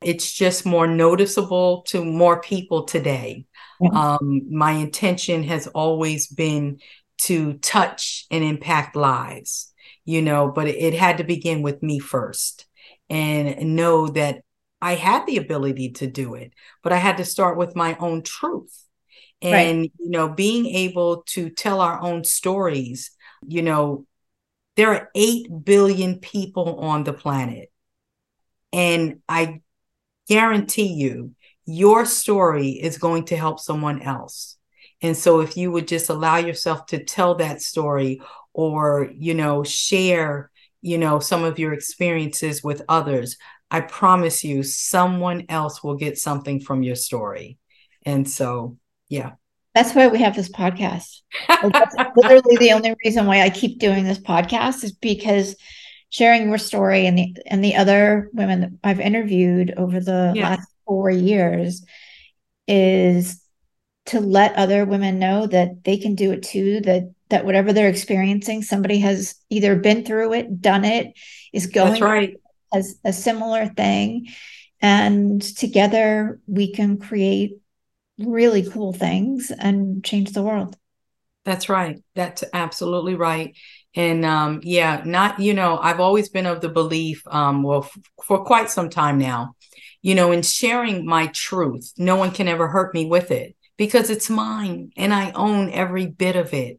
It's 0.00 0.32
just 0.32 0.64
more 0.64 0.86
noticeable 0.86 1.82
to 1.88 2.02
more 2.02 2.40
people 2.40 2.84
today. 2.84 3.44
Yeah. 3.82 3.90
Um, 3.90 4.46
my 4.50 4.72
intention 4.72 5.42
has 5.42 5.66
always 5.66 6.26
been 6.26 6.78
to 7.20 7.54
touch 7.54 8.26
and 8.30 8.42
impact 8.42 8.96
lives, 8.96 9.72
you 10.04 10.22
know, 10.22 10.50
but 10.50 10.66
it, 10.68 10.94
had 10.94 11.18
to 11.18 11.24
begin 11.24 11.62
with 11.62 11.82
me 11.82 11.98
first 11.98 12.66
and 13.08 13.76
know 13.76 14.08
that 14.08 14.42
I 14.80 14.94
had 14.94 15.26
the 15.26 15.36
ability 15.36 15.92
to 15.92 16.06
do 16.06 16.34
it, 16.34 16.52
but 16.82 16.92
I 16.92 16.96
had 16.96 17.18
to 17.18 17.24
start 17.24 17.58
with 17.58 17.76
my 17.76 17.96
own 18.00 18.22
truth. 18.22 18.86
And, 19.42 19.80
right. 19.80 19.92
you 19.98 20.10
know, 20.10 20.28
being 20.28 20.66
able 20.66 21.22
to 21.28 21.50
tell 21.50 21.80
our 21.80 22.00
own 22.00 22.24
stories, 22.24 23.10
you 23.46 23.62
know, 23.62 24.06
there 24.76 24.92
are 24.92 25.10
8 25.14 25.64
billion 25.64 26.18
people 26.18 26.80
on 26.80 27.04
the 27.04 27.12
planet. 27.12 27.70
And 28.72 29.20
I 29.28 29.62
guarantee 30.28 30.92
you, 30.92 31.34
your 31.66 32.06
story 32.06 32.70
is 32.70 32.98
going 32.98 33.26
to 33.26 33.36
help 33.36 33.60
someone 33.60 34.02
else. 34.02 34.56
And 35.02 35.16
so 35.16 35.40
if 35.40 35.56
you 35.56 35.70
would 35.72 35.88
just 35.88 36.10
allow 36.10 36.36
yourself 36.36 36.86
to 36.86 37.02
tell 37.02 37.36
that 37.36 37.62
story 37.62 38.20
or, 38.52 39.10
you 39.14 39.34
know, 39.34 39.64
share, 39.64 40.50
you 40.82 40.98
know, 40.98 41.20
some 41.20 41.44
of 41.44 41.58
your 41.58 41.72
experiences 41.72 42.62
with 42.62 42.82
others, 42.88 43.36
I 43.70 43.80
promise 43.80 44.44
you 44.44 44.62
someone 44.62 45.46
else 45.48 45.82
will 45.82 45.96
get 45.96 46.18
something 46.18 46.60
from 46.60 46.82
your 46.82 46.96
story. 46.96 47.58
And 48.04 48.28
so, 48.28 48.76
yeah. 49.08 49.32
That's 49.74 49.94
why 49.94 50.08
we 50.08 50.18
have 50.18 50.34
this 50.34 50.48
podcast. 50.48 51.20
That's 51.48 51.94
literally 52.16 52.56
the 52.56 52.72
only 52.72 52.94
reason 53.04 53.26
why 53.26 53.42
I 53.42 53.50
keep 53.50 53.78
doing 53.78 54.04
this 54.04 54.18
podcast 54.18 54.82
is 54.82 54.92
because 54.92 55.54
sharing 56.10 56.48
your 56.48 56.58
story 56.58 57.06
and 57.06 57.16
the 57.16 57.36
and 57.46 57.64
the 57.64 57.76
other 57.76 58.30
women 58.32 58.60
that 58.60 58.70
I've 58.82 58.98
interviewed 58.98 59.74
over 59.76 60.00
the 60.00 60.32
yes. 60.34 60.42
last 60.42 60.68
four 60.86 61.08
years 61.08 61.84
is 62.66 63.40
to 64.10 64.20
let 64.20 64.56
other 64.56 64.84
women 64.84 65.18
know 65.18 65.46
that 65.46 65.84
they 65.84 65.96
can 65.96 66.14
do 66.16 66.32
it 66.32 66.42
too 66.42 66.80
that 66.80 67.12
that 67.28 67.44
whatever 67.44 67.72
they're 67.72 67.88
experiencing 67.88 68.60
somebody 68.62 68.98
has 68.98 69.36
either 69.50 69.76
been 69.76 70.04
through 70.04 70.32
it 70.32 70.60
done 70.60 70.84
it 70.84 71.12
is 71.52 71.66
going 71.66 72.02
right. 72.02 72.36
as 72.72 72.96
a 73.04 73.12
similar 73.12 73.66
thing. 73.66 74.26
And 74.82 75.40
together 75.40 76.40
we 76.46 76.72
can 76.72 76.98
create 76.98 77.52
really 78.18 78.68
cool 78.68 78.92
things 78.92 79.52
and 79.56 80.04
change 80.04 80.32
the 80.32 80.42
world. 80.42 80.76
That's 81.44 81.68
right. 81.68 82.02
That's 82.14 82.42
absolutely 82.52 83.14
right. 83.14 83.56
And 83.94 84.24
um 84.24 84.60
yeah 84.62 85.02
not 85.04 85.40
you 85.40 85.52
know 85.52 85.76
i've 85.76 85.98
always 85.98 86.28
been 86.28 86.46
of 86.46 86.60
the 86.60 86.68
belief 86.68 87.22
um 87.26 87.64
well 87.64 87.82
f- 87.82 87.98
for 88.24 88.44
quite 88.44 88.70
some 88.70 88.88
time 88.88 89.18
now 89.18 89.56
you 90.00 90.14
know 90.14 90.30
in 90.30 90.42
sharing 90.42 91.04
my 91.04 91.26
truth 91.26 91.92
no 91.98 92.14
one 92.14 92.30
can 92.30 92.46
ever 92.46 92.68
hurt 92.68 92.94
me 92.94 93.04
with 93.04 93.32
it 93.32 93.56
because 93.80 94.10
it's 94.10 94.28
mine 94.28 94.92
and 94.94 95.10
I 95.14 95.30
own 95.30 95.70
every 95.70 96.04
bit 96.04 96.36
of 96.36 96.52
it. 96.52 96.78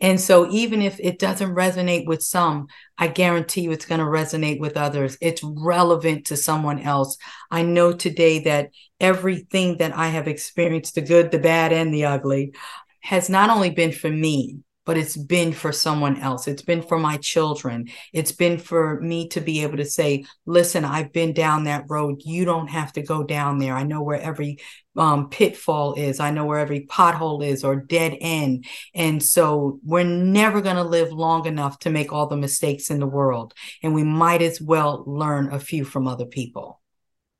And 0.00 0.20
so 0.20 0.50
even 0.50 0.82
if 0.82 0.98
it 0.98 1.20
doesn't 1.20 1.54
resonate 1.54 2.08
with 2.08 2.24
some, 2.24 2.66
I 2.98 3.06
guarantee 3.06 3.60
you 3.60 3.70
it's 3.70 3.84
going 3.84 4.00
to 4.00 4.04
resonate 4.04 4.58
with 4.58 4.76
others. 4.76 5.16
It's 5.20 5.44
relevant 5.44 6.26
to 6.26 6.36
someone 6.36 6.80
else. 6.80 7.18
I 7.52 7.62
know 7.62 7.92
today 7.92 8.40
that 8.40 8.70
everything 8.98 9.76
that 9.76 9.96
I 9.96 10.08
have 10.08 10.26
experienced, 10.26 10.96
the 10.96 11.02
good, 11.02 11.30
the 11.30 11.38
bad, 11.38 11.72
and 11.72 11.94
the 11.94 12.06
ugly, 12.06 12.52
has 12.98 13.30
not 13.30 13.50
only 13.50 13.70
been 13.70 13.92
for 13.92 14.10
me, 14.10 14.58
but 14.90 14.98
it's 14.98 15.16
been 15.16 15.52
for 15.52 15.70
someone 15.70 16.20
else. 16.20 16.48
It's 16.48 16.62
been 16.62 16.82
for 16.82 16.98
my 16.98 17.16
children. 17.18 17.90
It's 18.12 18.32
been 18.32 18.58
for 18.58 19.00
me 19.00 19.28
to 19.28 19.40
be 19.40 19.62
able 19.62 19.76
to 19.76 19.84
say, 19.84 20.24
listen, 20.46 20.84
I've 20.84 21.12
been 21.12 21.32
down 21.32 21.62
that 21.62 21.84
road. 21.88 22.22
You 22.24 22.44
don't 22.44 22.66
have 22.66 22.92
to 22.94 23.02
go 23.02 23.22
down 23.22 23.60
there. 23.60 23.76
I 23.76 23.84
know 23.84 24.02
where 24.02 24.20
every 24.20 24.58
um, 24.96 25.30
pitfall 25.30 25.94
is. 25.94 26.18
I 26.18 26.32
know 26.32 26.44
where 26.44 26.58
every 26.58 26.86
pothole 26.86 27.46
is 27.46 27.62
or 27.62 27.76
dead 27.76 28.16
end. 28.20 28.64
And 28.92 29.22
so 29.22 29.78
we're 29.84 30.02
never 30.02 30.60
going 30.60 30.74
to 30.74 30.82
live 30.82 31.12
long 31.12 31.46
enough 31.46 31.78
to 31.80 31.90
make 31.90 32.12
all 32.12 32.26
the 32.26 32.36
mistakes 32.36 32.90
in 32.90 32.98
the 32.98 33.06
world. 33.06 33.54
And 33.84 33.94
we 33.94 34.02
might 34.02 34.42
as 34.42 34.60
well 34.60 35.04
learn 35.06 35.52
a 35.52 35.60
few 35.60 35.84
from 35.84 36.08
other 36.08 36.26
people. 36.26 36.79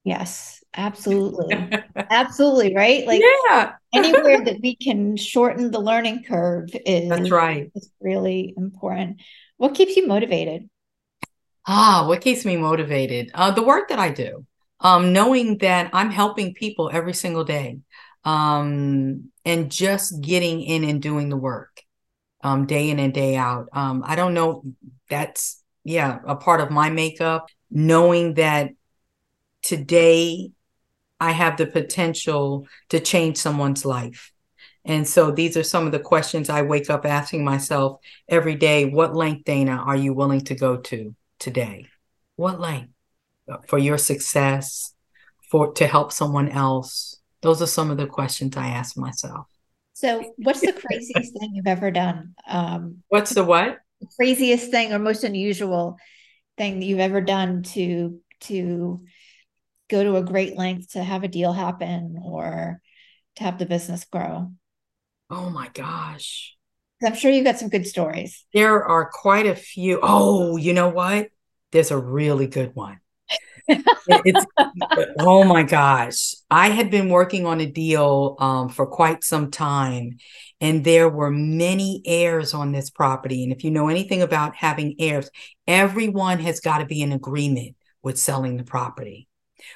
Yes, 0.05 0.63
absolutely. 0.75 1.55
absolutely. 1.97 2.75
Right. 2.75 3.07
Like, 3.07 3.21
yeah. 3.49 3.73
anywhere 3.95 4.45
that 4.45 4.61
we 4.63 4.77
can 4.77 5.17
shorten 5.17 5.71
the 5.71 5.81
learning 5.81 6.25
curve 6.25 6.71
is 6.87 7.09
that's 7.09 7.31
right. 7.31 7.71
It's 7.75 7.91
really 8.01 8.55
important. 8.57 9.21
What 9.57 9.75
keeps 9.75 9.97
you 9.97 10.07
motivated? 10.07 10.69
Ah, 11.67 12.05
what 12.07 12.21
keeps 12.21 12.45
me 12.45 12.57
motivated? 12.57 13.31
Uh, 13.35 13.51
the 13.51 13.63
work 13.63 13.89
that 13.89 13.99
I 13.99 14.11
do. 14.11 14.47
Um, 14.81 15.13
knowing 15.13 15.59
that 15.59 15.91
I'm 15.93 16.11
helping 16.11 16.55
people 16.55 16.91
every 16.93 17.13
single 17.13 17.45
day. 17.45 17.81
Um, 18.25 19.31
and 19.45 19.71
just 19.71 20.21
getting 20.21 20.63
in 20.63 20.85
and 20.85 21.01
doing 21.01 21.29
the 21.29 21.37
work 21.37 21.83
um, 22.43 22.67
day 22.67 22.91
in 22.91 22.99
and 22.99 23.13
day 23.13 23.37
out. 23.37 23.69
Um, 23.73 24.03
I 24.07 24.17
don't 24.17 24.35
know. 24.35 24.63
That's 25.09 25.63
yeah, 25.85 26.19
a 26.27 26.37
part 26.37 26.61
of 26.61 26.71
my 26.71 26.91
makeup. 26.91 27.49
Knowing 27.71 28.35
that 28.35 28.71
today 29.63 30.51
I 31.21 31.33
have 31.33 31.57
the 31.57 31.67
potential 31.67 32.67
to 32.89 33.01
change 33.01 33.37
someone's 33.37 33.85
life. 33.85 34.33
And 34.85 35.07
so 35.07 35.31
these 35.31 35.57
are 35.57 35.63
some 35.63 35.85
of 35.85 35.93
the 35.93 35.99
questions 35.99 36.49
I 36.49 36.63
wake 36.63 36.89
up 36.89 37.05
asking 37.05 37.45
myself 37.45 38.01
every 38.29 38.55
day. 38.55 38.87
What 38.87 39.15
length, 39.15 39.45
Dana, 39.45 39.73
are 39.73 39.97
you 39.97 40.15
willing 40.15 40.41
to 40.43 40.55
go 40.55 40.79
to 40.79 41.15
today? 41.39 41.87
What 42.37 42.59
length 42.59 42.93
for 43.69 43.79
your 43.79 43.99
success, 43.99 44.95
for 45.51 45.73
to 45.75 45.87
help 45.87 46.13
someone 46.13 46.49
else? 46.49 47.21
Those 47.43 47.61
are 47.61 47.67
some 47.67 47.91
of 47.91 47.99
the 47.99 48.07
questions 48.07 48.57
I 48.57 48.69
ask 48.69 48.97
myself. 48.97 49.47
So, 49.93 50.33
what's 50.39 50.61
the 50.61 50.73
craziest 50.73 51.39
thing 51.39 51.55
you've 51.55 51.67
ever 51.67 51.91
done? 51.91 52.35
Um, 52.49 53.03
what's 53.09 53.35
the 53.35 53.45
what? 53.45 53.79
The 54.01 54.09
craziest 54.17 54.71
thing 54.71 54.95
or 54.95 54.99
most 54.99 55.25
unusual 55.25 55.99
thing 56.57 56.81
that 56.81 56.87
you've 56.87 57.01
ever 57.01 57.21
done 57.21 57.65
to 57.65 58.19
to 58.41 59.03
go 59.91 60.03
to 60.05 60.17
a 60.17 60.23
great 60.23 60.57
length 60.57 60.93
to 60.93 61.03
have 61.03 61.25
a 61.25 61.29
deal 61.29 61.53
happen 61.53 62.21
or 62.25 62.81
to 63.37 63.43
have 63.43 63.59
the 63.59 63.67
business 63.67 64.05
grow? 64.05 64.53
Oh 65.29 65.51
my 65.51 65.69
gosh. 65.75 66.57
I'm 67.05 67.15
sure 67.15 67.31
you've 67.31 67.45
got 67.45 67.59
some 67.59 67.71
good 67.71 67.87
stories. 67.87 68.45
There 68.53 68.85
are 68.85 69.11
quite 69.11 69.47
a 69.47 69.55
few. 69.55 70.01
Oh, 70.03 70.57
you 70.57 70.75
know 70.75 70.89
what? 70.89 71.29
There's 71.73 71.91
a 71.91 71.99
really 71.99 72.47
good 72.47 72.75
one. 72.75 72.99
it's 73.69 74.47
oh 75.19 75.45
my 75.45 75.63
gosh. 75.63 76.35
I 76.51 76.71
had 76.71 76.91
been 76.91 77.09
working 77.09 77.47
on 77.47 77.61
a 77.61 77.67
deal 77.67 78.37
um, 78.39 78.69
for 78.69 78.87
quite 78.87 79.25
some 79.25 79.51
time, 79.51 80.19
and 80.61 80.85
there 80.85 81.09
were 81.09 81.31
many 81.31 82.03
heirs 82.05 82.53
on 82.53 82.73
this 82.73 82.91
property. 82.91 83.45
And 83.45 83.53
if 83.53 83.65
you 83.65 83.71
know 83.71 83.89
anything 83.89 84.21
about 84.21 84.57
having 84.57 84.97
heirs, 84.99 85.31
everyone 85.67 86.41
has 86.41 86.61
got 86.61 86.79
to 86.79 86.87
be 86.87 87.01
in 87.01 87.13
agreement 87.13 87.77
with 88.03 88.19
selling 88.19 88.57
the 88.57 88.65
property. 88.65 89.29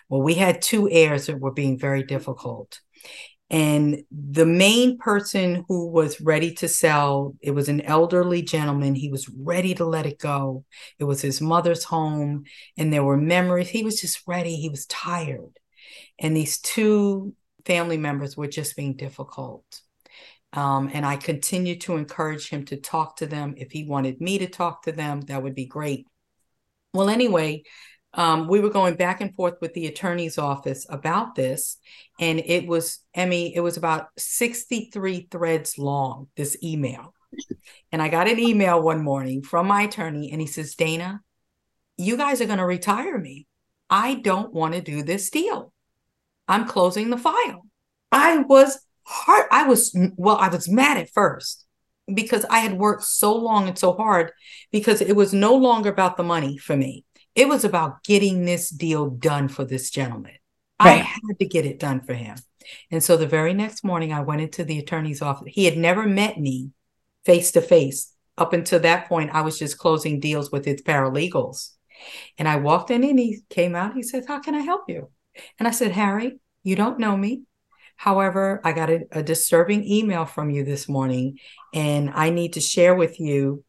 Well, 0.09 0.23
we 0.23 0.35
had 0.35 0.63
two 0.63 0.89
heirs 0.91 1.27
that 1.27 1.41
were 1.41 1.53
being 1.53 1.79
very 1.79 2.03
difficult. 2.03 2.81
And 3.51 4.05
the 4.11 4.47
main 4.47 4.99
person 4.99 5.65
who 5.69 5.89
was 5.89 6.21
ready 6.21 6.55
to 6.55 6.69
sell, 6.69 7.37
it 7.41 7.53
was 7.53 7.69
an 7.69 7.83
elderly 7.83 8.43
gentleman. 8.43 8.95
He 8.95 9.11
was 9.11 9.29
ready 9.29 9.75
to 9.75 9.85
let 9.85 10.07
it 10.07 10.19
go. 10.19 10.65
It 10.99 11.05
was 11.05 11.21
his 11.21 11.41
mother's 11.41 11.85
home, 11.85 12.45
and 12.77 12.93
there 12.93 13.05
were 13.05 13.19
memories. 13.19 13.69
He 13.69 13.85
was 13.85 14.01
just 14.01 14.23
ready. 14.27 14.57
He 14.57 14.71
was 14.71 14.87
tired. 14.87 15.59
And 16.19 16.37
these 16.37 16.59
two 16.59 17.35
family 17.67 17.99
members 17.99 18.37
were 18.37 18.49
just 18.49 18.77
being 18.77 18.97
difficult. 18.97 19.65
Um, 20.53 20.91
and 20.93 21.05
I 21.05 21.17
continued 21.17 21.83
to 21.83 21.97
encourage 21.97 22.49
him 22.49 22.65
to 22.67 22.77
talk 22.77 23.17
to 23.17 23.27
them. 23.27 23.55
If 23.57 23.73
he 23.73 23.85
wanted 23.85 24.21
me 24.21 24.39
to 24.39 24.47
talk 24.47 24.85
to 24.85 24.93
them, 24.93 25.21
that 25.23 25.43
would 25.43 25.55
be 25.55 25.67
great. 25.67 26.07
Well, 26.93 27.09
anyway, 27.09 27.65
um, 28.17 28.47
we 28.47 28.61
were 28.61 28.71
going 28.71 28.95
back 28.95 29.21
and 29.21 29.35
forth 29.35 29.55
with 29.61 29.75
the 29.75 29.87
attorney's 29.87 30.39
office 30.39 30.87
about 30.89 31.35
this. 31.35 31.79
And 32.21 32.41
it 32.41 32.67
was, 32.67 33.01
Emmy, 33.13 33.55
it 33.55 33.61
was 33.61 33.77
about 33.77 34.09
63 34.17 35.29
threads 35.31 35.79
long, 35.79 36.29
this 36.37 36.57
email. 36.63 37.15
And 37.91 38.01
I 38.01 38.09
got 38.09 38.29
an 38.29 38.39
email 38.39 38.81
one 38.81 39.03
morning 39.03 39.43
from 39.43 39.67
my 39.67 39.83
attorney, 39.83 40.31
and 40.31 40.41
he 40.41 40.47
says, 40.47 40.75
Dana, 40.75 41.21
you 41.97 42.17
guys 42.17 42.41
are 42.41 42.47
going 42.47 42.59
to 42.59 42.67
retire 42.67 43.19
me. 43.19 43.47
I 43.91 44.15
don't 44.15 44.53
want 44.53 44.75
to 44.75 44.81
do 44.81 45.03
this 45.03 45.31
deal. 45.31 45.73
I'm 46.47 46.67
closing 46.67 47.11
the 47.11 47.19
file. 47.19 47.67
I 48.13 48.39
was 48.39 48.79
hard. 49.03 49.47
I 49.51 49.67
was, 49.67 49.97
well, 50.17 50.37
I 50.37 50.49
was 50.49 50.69
mad 50.69 50.99
at 50.99 51.11
first 51.11 51.65
because 52.13 52.45
I 52.47 52.59
had 52.59 52.79
worked 52.79 53.05
so 53.05 53.35
long 53.35 53.69
and 53.69 53.79
so 53.79 53.93
hard 53.93 54.33
because 54.71 55.01
it 55.01 55.17
was 55.17 55.33
no 55.33 55.55
longer 55.55 55.91
about 55.91 56.17
the 56.17 56.23
money 56.23 56.59
for 56.59 56.77
me. 56.77 57.05
It 57.35 57.49
was 57.49 57.65
about 57.65 58.05
getting 58.05 58.45
this 58.45 58.71
deal 58.71 59.11
done 59.11 59.49
for 59.49 59.65
this 59.65 59.91
gentleman. 59.91 60.35
Right. 60.81 61.01
I 61.01 61.05
had 61.05 61.39
to 61.39 61.47
get 61.47 61.67
it 61.67 61.79
done 61.79 62.01
for 62.01 62.15
him. 62.15 62.37
And 62.91 63.03
so 63.03 63.17
the 63.17 63.27
very 63.27 63.55
next 63.55 63.85
morning, 63.85 64.13
I 64.13 64.21
went 64.21 64.41
into 64.41 64.65
the 64.65 64.79
attorney's 64.79 65.23
office. 65.23 65.49
He 65.53 65.65
had 65.65 65.77
never 65.77 66.07
met 66.07 66.39
me 66.39 66.71
face 67.25 67.53
to 67.53 67.61
face. 67.61 68.13
Up 68.37 68.53
until 68.53 68.81
that 68.81 69.09
point, 69.09 69.31
I 69.33 69.43
was 69.43 69.59
just 69.59 69.79
closing 69.79 70.19
deals 70.19 70.51
with 70.51 70.65
his 70.65 70.83
paralegals. 70.83 71.71
And 72.39 72.49
I 72.49 72.57
walked 72.57 72.91
in 72.91 73.05
and 73.05 73.19
he 73.19 73.41
came 73.49 73.77
out. 73.77 73.95
He 73.95 74.03
said, 74.03 74.25
How 74.27 74.41
can 74.41 74.55
I 74.55 74.61
help 74.61 74.83
you? 74.89 75.11
And 75.59 75.69
I 75.69 75.71
said, 75.71 75.93
Harry, 75.93 76.41
you 76.63 76.75
don't 76.77 76.99
know 76.99 77.17
me. 77.17 77.43
However, 77.97 78.61
I 78.65 78.73
got 78.73 78.91
a, 78.91 79.05
a 79.13 79.23
disturbing 79.23 79.85
email 79.85 80.25
from 80.25 80.51
you 80.51 80.65
this 80.65 80.89
morning, 80.89 81.39
and 81.73 82.11
I 82.11 82.31
need 82.31 82.55
to 82.55 82.61
share 82.61 82.95
with 82.95 83.21
you, 83.21 83.65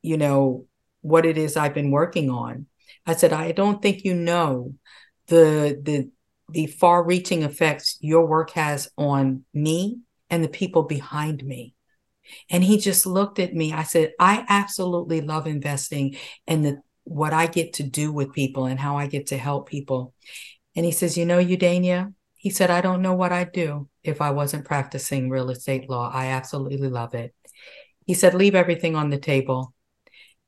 you 0.00 0.16
know, 0.16 0.66
what 1.02 1.26
it 1.26 1.36
is 1.36 1.56
I've 1.56 1.74
been 1.74 1.90
working 1.90 2.30
on. 2.30 2.66
I 3.06 3.14
said, 3.14 3.32
I 3.32 3.52
don't 3.52 3.80
think 3.80 4.04
you 4.04 4.14
know 4.14 4.74
the 5.28 5.80
the 5.82 6.10
the 6.48 6.66
far-reaching 6.66 7.42
effects 7.42 7.98
your 8.00 8.26
work 8.26 8.50
has 8.52 8.88
on 8.96 9.44
me 9.52 9.98
and 10.30 10.44
the 10.44 10.48
people 10.48 10.84
behind 10.84 11.44
me. 11.44 11.74
And 12.50 12.62
he 12.62 12.78
just 12.78 13.06
looked 13.06 13.38
at 13.38 13.54
me. 13.54 13.72
I 13.72 13.82
said, 13.84 14.12
I 14.18 14.44
absolutely 14.48 15.20
love 15.20 15.46
investing 15.46 16.16
and 16.46 16.64
the 16.64 16.80
what 17.04 17.32
I 17.32 17.46
get 17.46 17.74
to 17.74 17.84
do 17.84 18.12
with 18.12 18.32
people 18.32 18.66
and 18.66 18.80
how 18.80 18.96
I 18.96 19.06
get 19.06 19.28
to 19.28 19.38
help 19.38 19.68
people. 19.68 20.12
And 20.74 20.84
he 20.84 20.92
says, 20.92 21.16
You 21.16 21.24
know, 21.26 21.38
Eudania, 21.38 22.14
He 22.36 22.50
said, 22.50 22.70
I 22.70 22.80
don't 22.80 23.02
know 23.02 23.14
what 23.14 23.32
I'd 23.32 23.52
do 23.52 23.88
if 24.02 24.20
I 24.20 24.30
wasn't 24.30 24.64
practicing 24.64 25.30
real 25.30 25.50
estate 25.50 25.88
law. 25.88 26.10
I 26.12 26.26
absolutely 26.26 26.88
love 26.88 27.14
it. 27.14 27.34
He 28.06 28.14
said, 28.14 28.34
Leave 28.34 28.54
everything 28.56 28.96
on 28.96 29.10
the 29.10 29.18
table. 29.18 29.74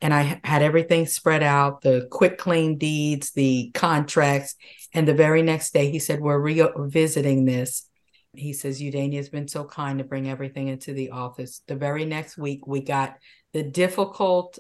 And 0.01 0.15
I 0.15 0.41
had 0.45 0.63
everything 0.63 1.07
spread 1.07 1.43
out 1.43 1.81
the 1.81 2.07
quit 2.11 2.39
claim 2.39 2.79
deeds, 2.79 3.33
the 3.33 3.71
contracts. 3.75 4.55
And 4.95 5.09
the 5.09 5.15
very 5.15 5.43
next 5.43 5.73
day, 5.73 5.91
he 5.91 5.99
said, 5.99 6.21
We're 6.21 6.39
revisiting 6.39 7.45
this. 7.45 7.89
He 8.35 8.53
says, 8.53 8.81
Eudania 8.81 9.17
has 9.17 9.29
been 9.29 9.49
so 9.49 9.65
kind 9.65 9.99
to 9.99 10.05
bring 10.05 10.29
everything 10.29 10.69
into 10.69 10.93
the 10.93 11.11
office. 11.11 11.63
The 11.67 11.75
very 11.75 12.05
next 12.05 12.39
week, 12.39 12.67
we 12.67 12.81
got 12.81 13.17
the 13.53 13.65
difficult 13.65 14.59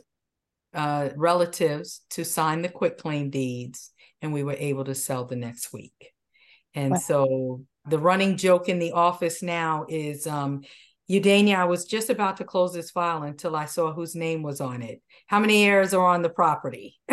uh, 0.74 1.10
relatives 1.16 2.02
to 2.10 2.24
sign 2.24 2.62
the 2.62 2.68
quit 2.68 2.98
claim 2.98 3.30
deeds, 3.30 3.92
and 4.20 4.32
we 4.32 4.42
were 4.42 4.56
able 4.58 4.84
to 4.84 4.94
sell 4.94 5.24
the 5.24 5.36
next 5.36 5.72
week. 5.72 6.12
And 6.74 6.92
wow. 6.92 6.98
so 6.98 7.64
the 7.88 7.98
running 7.98 8.36
joke 8.36 8.68
in 8.68 8.78
the 8.78 8.92
office 8.92 9.42
now 9.42 9.86
is 9.88 10.26
um, 10.26 10.62
Eudania, 11.10 11.56
I 11.56 11.64
was 11.64 11.84
just 11.84 12.10
about 12.10 12.36
to 12.36 12.44
close 12.44 12.74
this 12.74 12.90
file 12.90 13.22
until 13.22 13.56
I 13.56 13.64
saw 13.64 13.92
whose 13.92 14.14
name 14.14 14.42
was 14.42 14.60
on 14.60 14.82
it. 14.82 15.00
How 15.26 15.38
many 15.38 15.64
heirs 15.64 15.94
are 15.94 16.06
on 16.06 16.22
the 16.22 16.28
property? 16.28 16.98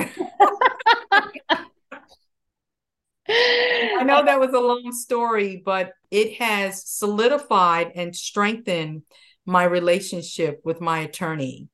I 3.28 4.04
know 4.04 4.24
that 4.26 4.40
was 4.40 4.54
a 4.54 4.60
long 4.60 4.92
story, 4.92 5.62
but 5.64 5.94
it 6.12 6.34
has 6.36 6.88
solidified 6.88 7.94
and 7.96 8.16
strengthened 8.16 9.04
my 9.46 9.64
relationship 9.64 10.62
with 10.64 10.82
my 10.82 11.00
attorney. 11.00 11.70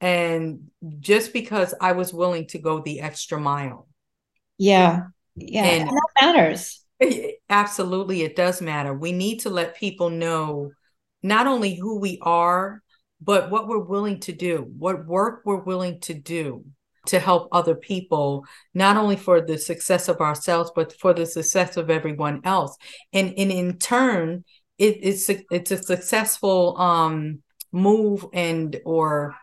And 0.00 0.70
just 1.00 1.32
because 1.32 1.74
I 1.80 1.92
was 1.92 2.14
willing 2.14 2.46
to 2.48 2.58
go 2.58 2.80
the 2.80 3.00
extra 3.00 3.38
mile. 3.38 3.88
Yeah. 4.56 5.02
Yeah. 5.34 5.64
And, 5.64 5.88
and 5.88 5.90
that 5.90 6.08
matters. 6.20 6.84
Absolutely, 7.50 8.22
it 8.22 8.36
does 8.36 8.60
matter. 8.60 8.92
We 8.94 9.12
need 9.12 9.40
to 9.40 9.50
let 9.50 9.76
people 9.76 10.10
know 10.10 10.72
not 11.22 11.46
only 11.46 11.74
who 11.74 11.98
we 11.98 12.18
are, 12.22 12.82
but 13.20 13.50
what 13.50 13.66
we're 13.66 13.78
willing 13.78 14.20
to 14.20 14.32
do, 14.32 14.70
what 14.78 15.06
work 15.06 15.42
we're 15.44 15.62
willing 15.62 16.00
to 16.00 16.14
do 16.14 16.64
to 17.06 17.18
help 17.18 17.48
other 17.52 17.74
people, 17.74 18.44
not 18.74 18.96
only 18.96 19.16
for 19.16 19.40
the 19.40 19.58
success 19.58 20.08
of 20.08 20.20
ourselves, 20.20 20.70
but 20.74 20.92
for 21.00 21.14
the 21.14 21.26
success 21.26 21.76
of 21.76 21.90
everyone 21.90 22.40
else. 22.44 22.76
And, 23.12 23.34
and 23.36 23.50
in 23.50 23.78
turn, 23.78 24.44
it, 24.76 24.98
it's 25.00 25.28
a, 25.30 25.44
it's 25.50 25.70
a 25.70 25.82
successful 25.82 26.76
um, 26.78 27.42
move 27.72 28.26
and 28.32 28.78
or 28.84 29.34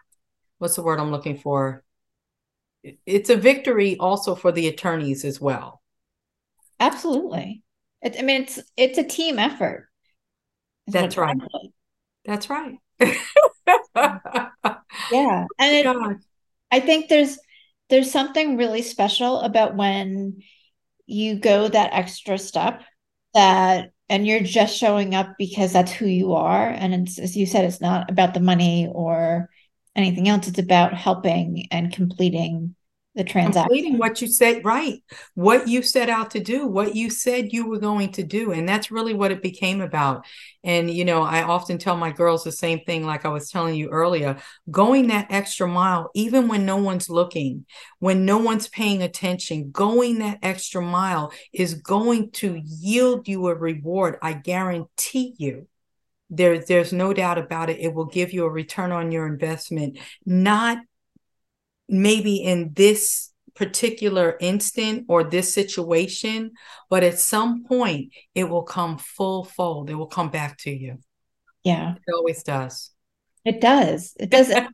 what's 0.57 0.75
the 0.75 0.83
word 0.83 0.99
I'm 0.99 1.11
looking 1.11 1.38
for? 1.38 1.83
It's 3.05 3.29
a 3.29 3.35
victory 3.35 3.97
also 3.97 4.35
for 4.35 4.51
the 4.51 4.67
attorneys 4.67 5.25
as 5.25 5.41
well. 5.41 5.81
Absolutely. 6.79 7.63
It, 8.01 8.15
I 8.19 8.21
mean, 8.21 8.43
it's 8.43 8.59
it's 8.77 8.97
a 8.97 9.03
team 9.03 9.39
effort. 9.39 9.89
That's 10.87 11.17
right. 11.17 11.37
That's 12.25 12.49
right. 12.49 12.75
yeah, 12.99 13.13
and 15.59 15.59
it, 15.59 16.17
I 16.71 16.79
think 16.79 17.09
there's 17.09 17.37
there's 17.89 18.11
something 18.11 18.57
really 18.57 18.81
special 18.81 19.41
about 19.41 19.75
when 19.75 20.41
you 21.05 21.39
go 21.39 21.67
that 21.67 21.93
extra 21.93 22.37
step 22.37 22.81
that 23.33 23.91
and 24.09 24.25
you're 24.25 24.39
just 24.39 24.77
showing 24.77 25.15
up 25.15 25.35
because 25.37 25.73
that's 25.73 25.91
who 25.91 26.05
you 26.05 26.33
are. 26.33 26.67
And 26.67 26.93
it's 26.93 27.19
as 27.19 27.35
you 27.35 27.45
said 27.45 27.65
it's 27.65 27.81
not 27.81 28.09
about 28.09 28.33
the 28.33 28.39
money 28.39 28.89
or 28.91 29.49
anything 29.95 30.27
else. 30.27 30.47
It's 30.47 30.59
about 30.59 30.93
helping 30.93 31.67
and 31.71 31.93
completing 31.93 32.75
the 33.15 33.23
transaction. 33.23 33.63
Completing 33.63 33.97
what 33.97 34.21
you 34.21 34.28
said, 34.28 34.65
right? 34.65 35.01
What 35.34 35.67
you 35.67 35.82
set 35.82 36.10
out 36.10 36.32
to 36.32 36.39
do, 36.39 36.67
what 36.67 36.95
you 36.95 37.10
said 37.10 37.54
you 37.54 37.67
were 37.67 37.80
going 37.80 38.12
to 38.13 38.23
do. 38.23 38.51
And 38.51 38.67
that's 38.67 38.91
really 38.91 39.13
what 39.13 39.32
it 39.32 39.41
became 39.41 39.82
about. 39.82 40.25
And, 40.63 40.89
you 40.89 41.06
know, 41.06 41.21
I 41.21 41.43
often 41.43 41.78
tell 41.78 41.95
my 41.95 42.12
girls 42.12 42.43
the 42.43 42.51
same 42.51 42.80
thing, 42.86 43.06
like 43.06 43.25
I 43.25 43.30
was 43.30 43.49
telling 43.49 43.75
you 43.75 43.89
earlier 43.89 44.38
going 44.69 45.08
that 45.08 45.28
extra 45.30 45.67
mile, 45.67 46.12
even 46.13 46.47
when 46.47 46.65
no 46.65 46.78
one's 46.78 47.10
looking, 47.10 47.65
when 47.99 48.25
no 48.25 48.38
one's 48.38 48.67
paying 48.67 49.01
attention, 49.01 49.71
going 49.71 50.19
that 50.19 50.39
extra 50.41 50.82
mile 50.82 51.32
is 51.54 51.75
going 51.75 52.32
to 52.32 52.62
yield 52.63 53.28
you 53.28 53.47
a 53.47 53.56
reward. 53.56 54.17
I 54.21 54.34
guarantee 54.34 55.36
you. 55.38 55.67
There, 56.32 56.58
there's 56.58 56.91
no 56.91 57.13
doubt 57.13 57.38
about 57.38 57.69
it. 57.69 57.80
It 57.80 57.93
will 57.93 58.06
give 58.06 58.34
you 58.34 58.45
a 58.45 58.49
return 58.49 58.91
on 58.91 59.12
your 59.12 59.28
investment, 59.28 59.99
not 60.25 60.80
maybe 61.87 62.37
in 62.37 62.73
this 62.73 63.31
particular 63.55 64.37
instant 64.39 65.05
or 65.07 65.23
this 65.23 65.53
situation, 65.53 66.51
but 66.89 67.03
at 67.03 67.19
some 67.19 67.63
point 67.63 68.11
it 68.33 68.45
will 68.45 68.63
come 68.63 68.97
full 68.97 69.43
fold. 69.43 69.89
It 69.89 69.95
will 69.95 70.07
come 70.07 70.29
back 70.29 70.57
to 70.59 70.71
you. 70.71 70.99
Yeah. 71.63 71.95
It 71.95 72.13
always 72.13 72.43
does. 72.43 72.91
It 73.45 73.61
does. 73.61 74.13
It 74.19 74.29
does. 74.29 74.51
I 74.51 74.67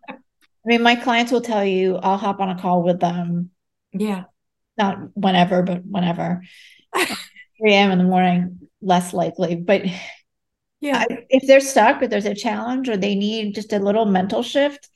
mean, 0.66 0.84
my 0.84 0.96
clients 0.96 1.32
will 1.32 1.42
tell 1.42 1.64
you 1.66 1.96
I'll 1.96 2.18
hop 2.18 2.40
on 2.40 2.50
a 2.50 2.60
call 2.60 2.84
with 2.84 3.00
them. 3.00 3.52
Yeah. 3.94 4.24
Not 4.78 5.16
whenever, 5.16 5.64
but 5.64 5.86
whenever. 5.86 6.44
3 6.94 7.06
a.m. 7.74 7.92
in 7.92 7.98
the 8.00 8.04
morning, 8.04 8.68
less 8.82 9.14
likely. 9.14 9.56
But 9.56 9.84
yeah, 10.80 11.06
if 11.30 11.46
they're 11.46 11.60
stuck 11.60 12.02
or 12.02 12.08
there's 12.08 12.26
a 12.26 12.34
challenge 12.34 12.90
or 12.90 12.98
they 12.98 13.14
need 13.14 13.54
just 13.54 13.72
a 13.72 13.80
little 13.80 14.06
mental 14.06 14.42
shift, 14.42 14.90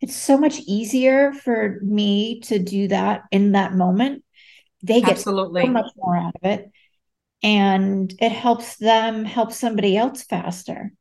it's 0.00 0.16
so 0.16 0.36
much 0.36 0.58
easier 0.66 1.32
for 1.32 1.78
me 1.82 2.40
to 2.40 2.58
do 2.58 2.88
that 2.88 3.22
in 3.30 3.52
that 3.52 3.74
moment. 3.74 4.24
They 4.82 5.00
get 5.00 5.10
Absolutely. 5.10 5.62
so 5.62 5.68
much 5.68 5.90
more 5.96 6.16
out 6.16 6.34
of 6.36 6.50
it. 6.50 6.70
And 7.42 8.12
it 8.20 8.32
helps 8.32 8.76
them 8.76 9.24
help 9.24 9.52
somebody 9.52 9.96
else 9.96 10.22
faster. 10.22 10.92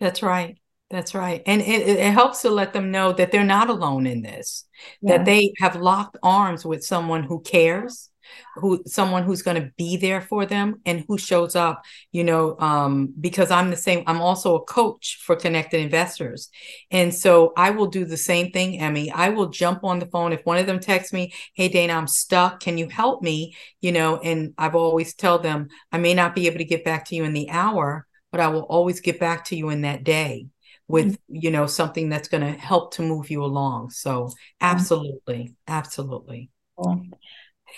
That's 0.00 0.22
right. 0.22 0.58
That's 0.90 1.14
right. 1.14 1.42
And 1.46 1.60
it, 1.60 1.88
it 1.88 2.12
helps 2.12 2.42
to 2.42 2.50
let 2.50 2.72
them 2.72 2.90
know 2.90 3.12
that 3.12 3.32
they're 3.32 3.44
not 3.44 3.70
alone 3.70 4.06
in 4.06 4.22
this, 4.22 4.66
yeah. 5.00 5.16
that 5.16 5.24
they 5.24 5.52
have 5.58 5.76
locked 5.76 6.16
arms 6.22 6.64
with 6.64 6.84
someone 6.84 7.24
who 7.24 7.40
cares 7.40 8.10
who 8.56 8.82
someone 8.86 9.22
who's 9.22 9.42
going 9.42 9.60
to 9.60 9.70
be 9.76 9.96
there 9.96 10.20
for 10.20 10.46
them 10.46 10.80
and 10.86 11.04
who 11.06 11.18
shows 11.18 11.54
up 11.56 11.82
you 12.12 12.24
know 12.24 12.56
um, 12.58 13.12
because 13.20 13.50
i'm 13.50 13.70
the 13.70 13.76
same 13.76 14.02
i'm 14.06 14.20
also 14.20 14.56
a 14.56 14.64
coach 14.64 15.20
for 15.24 15.36
connected 15.36 15.80
investors. 15.80 16.50
And 16.90 17.14
so 17.14 17.52
i 17.56 17.70
will 17.70 17.86
do 17.86 18.04
the 18.04 18.16
same 18.16 18.50
thing 18.50 18.80
emmy. 18.80 19.10
I 19.10 19.30
will 19.30 19.48
jump 19.48 19.84
on 19.84 19.98
the 19.98 20.06
phone. 20.06 20.32
If 20.32 20.44
one 20.44 20.58
of 20.58 20.66
them 20.66 20.80
texts 20.80 21.12
me 21.12 21.32
hey 21.54 21.68
dana 21.68 21.94
i'm 21.94 22.06
stuck. 22.06 22.60
Can 22.60 22.78
you 22.78 22.88
help 22.88 23.22
me? 23.22 23.56
You 23.80 23.92
know 23.92 24.18
and 24.18 24.54
i've 24.58 24.74
always 24.74 25.14
tell 25.14 25.38
them 25.38 25.68
i 25.92 25.98
may 25.98 26.14
not 26.14 26.34
be 26.34 26.46
able 26.46 26.58
to 26.58 26.64
get 26.64 26.84
back 26.84 27.06
to 27.06 27.16
you 27.16 27.24
in 27.24 27.32
the 27.32 27.50
hour 27.50 28.06
but 28.30 28.40
i 28.40 28.48
will 28.48 28.62
always 28.62 29.00
get 29.00 29.20
back 29.20 29.44
to 29.46 29.56
you 29.56 29.68
in 29.70 29.82
that 29.82 30.04
day 30.04 30.46
with 30.88 31.12
mm-hmm. 31.12 31.36
you 31.36 31.50
know 31.50 31.66
something 31.66 32.08
that's 32.08 32.28
going 32.28 32.42
to 32.42 32.58
help 32.58 32.94
to 32.94 33.02
move 33.02 33.30
you 33.30 33.44
along. 33.44 33.90
So 33.90 34.30
absolutely. 34.60 35.54
Absolutely. 35.66 36.50
Cool. 36.76 37.06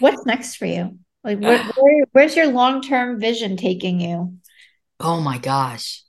What's 0.00 0.26
next 0.26 0.56
for 0.56 0.66
you? 0.66 0.98
Like, 1.24 1.38
where, 1.38 1.58
where, 1.78 2.04
where's 2.12 2.36
your 2.36 2.46
long 2.48 2.82
term 2.82 3.20
vision 3.20 3.56
taking 3.56 4.00
you? 4.00 4.36
Oh 5.00 5.20
my 5.20 5.38
gosh. 5.38 6.02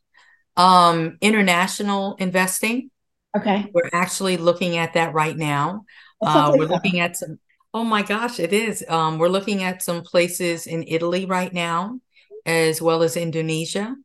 Um, 0.56 1.18
international 1.22 2.16
investing. 2.16 2.90
Okay. 3.36 3.70
We're 3.74 3.90
actually 3.94 4.38
looking 4.38 4.78
at 4.78 4.94
that 4.94 5.14
right 5.14 5.38
now. 5.38 5.86
Uh, 6.22 6.54
we're 6.56 6.68
looking 6.68 7.00
at 7.00 7.18
some. 7.18 7.40
Oh 7.74 7.84
my 7.84 8.02
gosh, 8.02 8.40
it 8.40 8.54
is. 8.54 8.84
Um, 8.88 9.20
we're 9.20 9.28
looking 9.28 9.64
at 9.64 9.84
some 9.84 10.02
places 10.02 10.66
in 10.66 10.84
Italy 10.88 11.26
right 11.26 11.54
now, 11.54 12.00
as 12.46 12.82
well 12.82 13.04
as 13.04 13.18
Indonesia, 13.18 13.96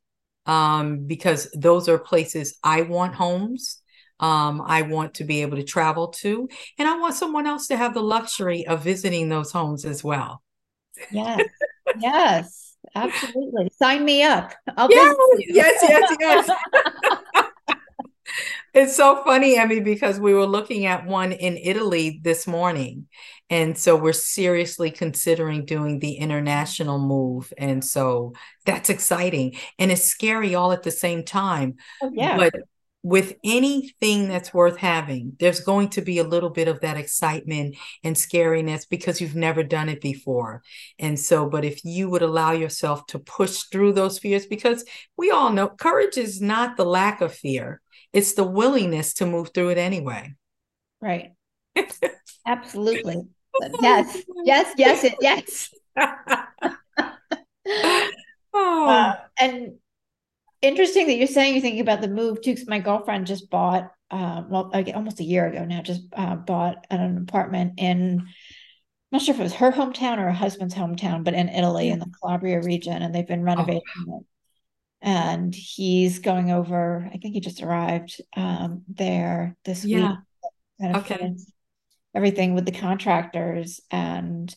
um, 0.44 1.06
because 1.06 1.50
those 1.54 1.88
are 1.88 1.98
places 1.98 2.58
I 2.62 2.82
want 2.82 3.14
homes 3.14 3.81
um, 4.20 4.62
I 4.64 4.82
want 4.82 5.14
to 5.14 5.24
be 5.24 5.42
able 5.42 5.56
to 5.56 5.64
travel 5.64 6.08
to. 6.08 6.48
And 6.78 6.88
I 6.88 6.98
want 6.98 7.14
someone 7.14 7.46
else 7.46 7.66
to 7.68 7.76
have 7.76 7.94
the 7.94 8.02
luxury 8.02 8.66
of 8.66 8.82
visiting 8.82 9.28
those 9.28 9.52
homes 9.52 9.84
as 9.84 10.02
well. 10.02 10.42
Yes. 11.10 11.42
yes. 11.98 12.76
Absolutely. 12.94 13.70
Sign 13.78 14.04
me 14.04 14.22
up. 14.22 14.52
I'll 14.76 14.90
yes, 14.90 15.16
yes, 15.38 15.84
yes, 15.88 16.16
yes. 16.20 16.50
it's 18.74 18.96
so 18.96 19.22
funny, 19.24 19.56
Emmy, 19.56 19.80
because 19.80 20.18
we 20.18 20.34
were 20.34 20.46
looking 20.46 20.86
at 20.86 21.06
one 21.06 21.32
in 21.32 21.56
Italy 21.56 22.20
this 22.22 22.46
morning. 22.46 23.06
And 23.50 23.76
so 23.76 23.96
we're 23.96 24.12
seriously 24.12 24.90
considering 24.90 25.66
doing 25.66 25.98
the 25.98 26.14
international 26.14 26.98
move. 26.98 27.52
And 27.58 27.84
so 27.84 28.32
that's 28.64 28.88
exciting. 28.88 29.56
And 29.78 29.92
it's 29.92 30.04
scary 30.04 30.54
all 30.54 30.72
at 30.72 30.82
the 30.82 30.90
same 30.90 31.24
time. 31.24 31.76
Oh, 32.02 32.10
yeah. 32.14 32.36
But 32.36 32.54
with 33.02 33.34
anything 33.44 34.28
that's 34.28 34.54
worth 34.54 34.76
having, 34.76 35.36
there's 35.40 35.60
going 35.60 35.88
to 35.90 36.00
be 36.00 36.18
a 36.18 36.24
little 36.24 36.50
bit 36.50 36.68
of 36.68 36.80
that 36.80 36.96
excitement 36.96 37.76
and 38.04 38.14
scariness 38.14 38.88
because 38.88 39.20
you've 39.20 39.34
never 39.34 39.64
done 39.64 39.88
it 39.88 40.00
before. 40.00 40.62
And 40.98 41.18
so, 41.18 41.48
but 41.48 41.64
if 41.64 41.84
you 41.84 42.08
would 42.10 42.22
allow 42.22 42.52
yourself 42.52 43.06
to 43.06 43.18
push 43.18 43.64
through 43.64 43.94
those 43.94 44.18
fears, 44.18 44.46
because 44.46 44.84
we 45.16 45.30
all 45.30 45.50
know 45.50 45.68
courage 45.68 46.16
is 46.16 46.40
not 46.40 46.76
the 46.76 46.84
lack 46.84 47.20
of 47.20 47.34
fear, 47.34 47.80
it's 48.12 48.34
the 48.34 48.44
willingness 48.44 49.14
to 49.14 49.26
move 49.26 49.50
through 49.52 49.70
it 49.70 49.78
anyway. 49.78 50.34
Right. 51.00 51.32
Absolutely. 52.46 53.22
Yes. 53.80 54.22
Yes. 54.44 54.74
Yes. 54.76 55.14
Yes. 55.20 55.74
Oh. 55.96 58.08
Uh, 58.54 59.14
and 59.38 59.78
interesting 60.62 61.06
that 61.08 61.16
you're 61.16 61.26
saying 61.26 61.54
you're 61.54 61.62
thinking 61.62 61.80
about 61.80 62.00
the 62.00 62.08
move 62.08 62.40
too, 62.40 62.52
because 62.52 62.68
my 62.68 62.78
girlfriend 62.78 63.26
just 63.26 63.50
bought, 63.50 63.92
uh, 64.10 64.42
well, 64.48 64.70
almost 64.94 65.20
a 65.20 65.24
year 65.24 65.46
ago 65.46 65.64
now, 65.64 65.82
just 65.82 66.02
uh, 66.16 66.36
bought 66.36 66.86
an 66.90 67.18
apartment 67.18 67.74
in, 67.78 68.20
I'm 68.20 68.26
not 69.10 69.22
sure 69.22 69.34
if 69.34 69.40
it 69.40 69.44
was 69.44 69.54
her 69.54 69.72
hometown 69.72 70.18
or 70.18 70.24
her 70.24 70.32
husband's 70.32 70.74
hometown, 70.74 71.24
but 71.24 71.34
in 71.34 71.48
Italy 71.48 71.88
in 71.88 71.98
the 71.98 72.10
Calabria 72.20 72.62
region, 72.62 73.02
and 73.02 73.14
they've 73.14 73.26
been 73.26 73.44
renovating 73.44 73.82
oh. 74.08 74.18
it. 74.18 74.26
And 75.04 75.52
he's 75.52 76.20
going 76.20 76.52
over. 76.52 77.10
I 77.12 77.16
think 77.16 77.34
he 77.34 77.40
just 77.40 77.60
arrived 77.60 78.20
um, 78.36 78.84
there 78.88 79.56
this 79.64 79.84
yeah. 79.84 80.10
week. 80.10 80.18
Kind 80.80 80.96
of 80.96 81.02
okay. 81.04 81.34
Everything 82.14 82.54
with 82.54 82.66
the 82.66 82.72
contractors 82.72 83.80
and 83.90 84.54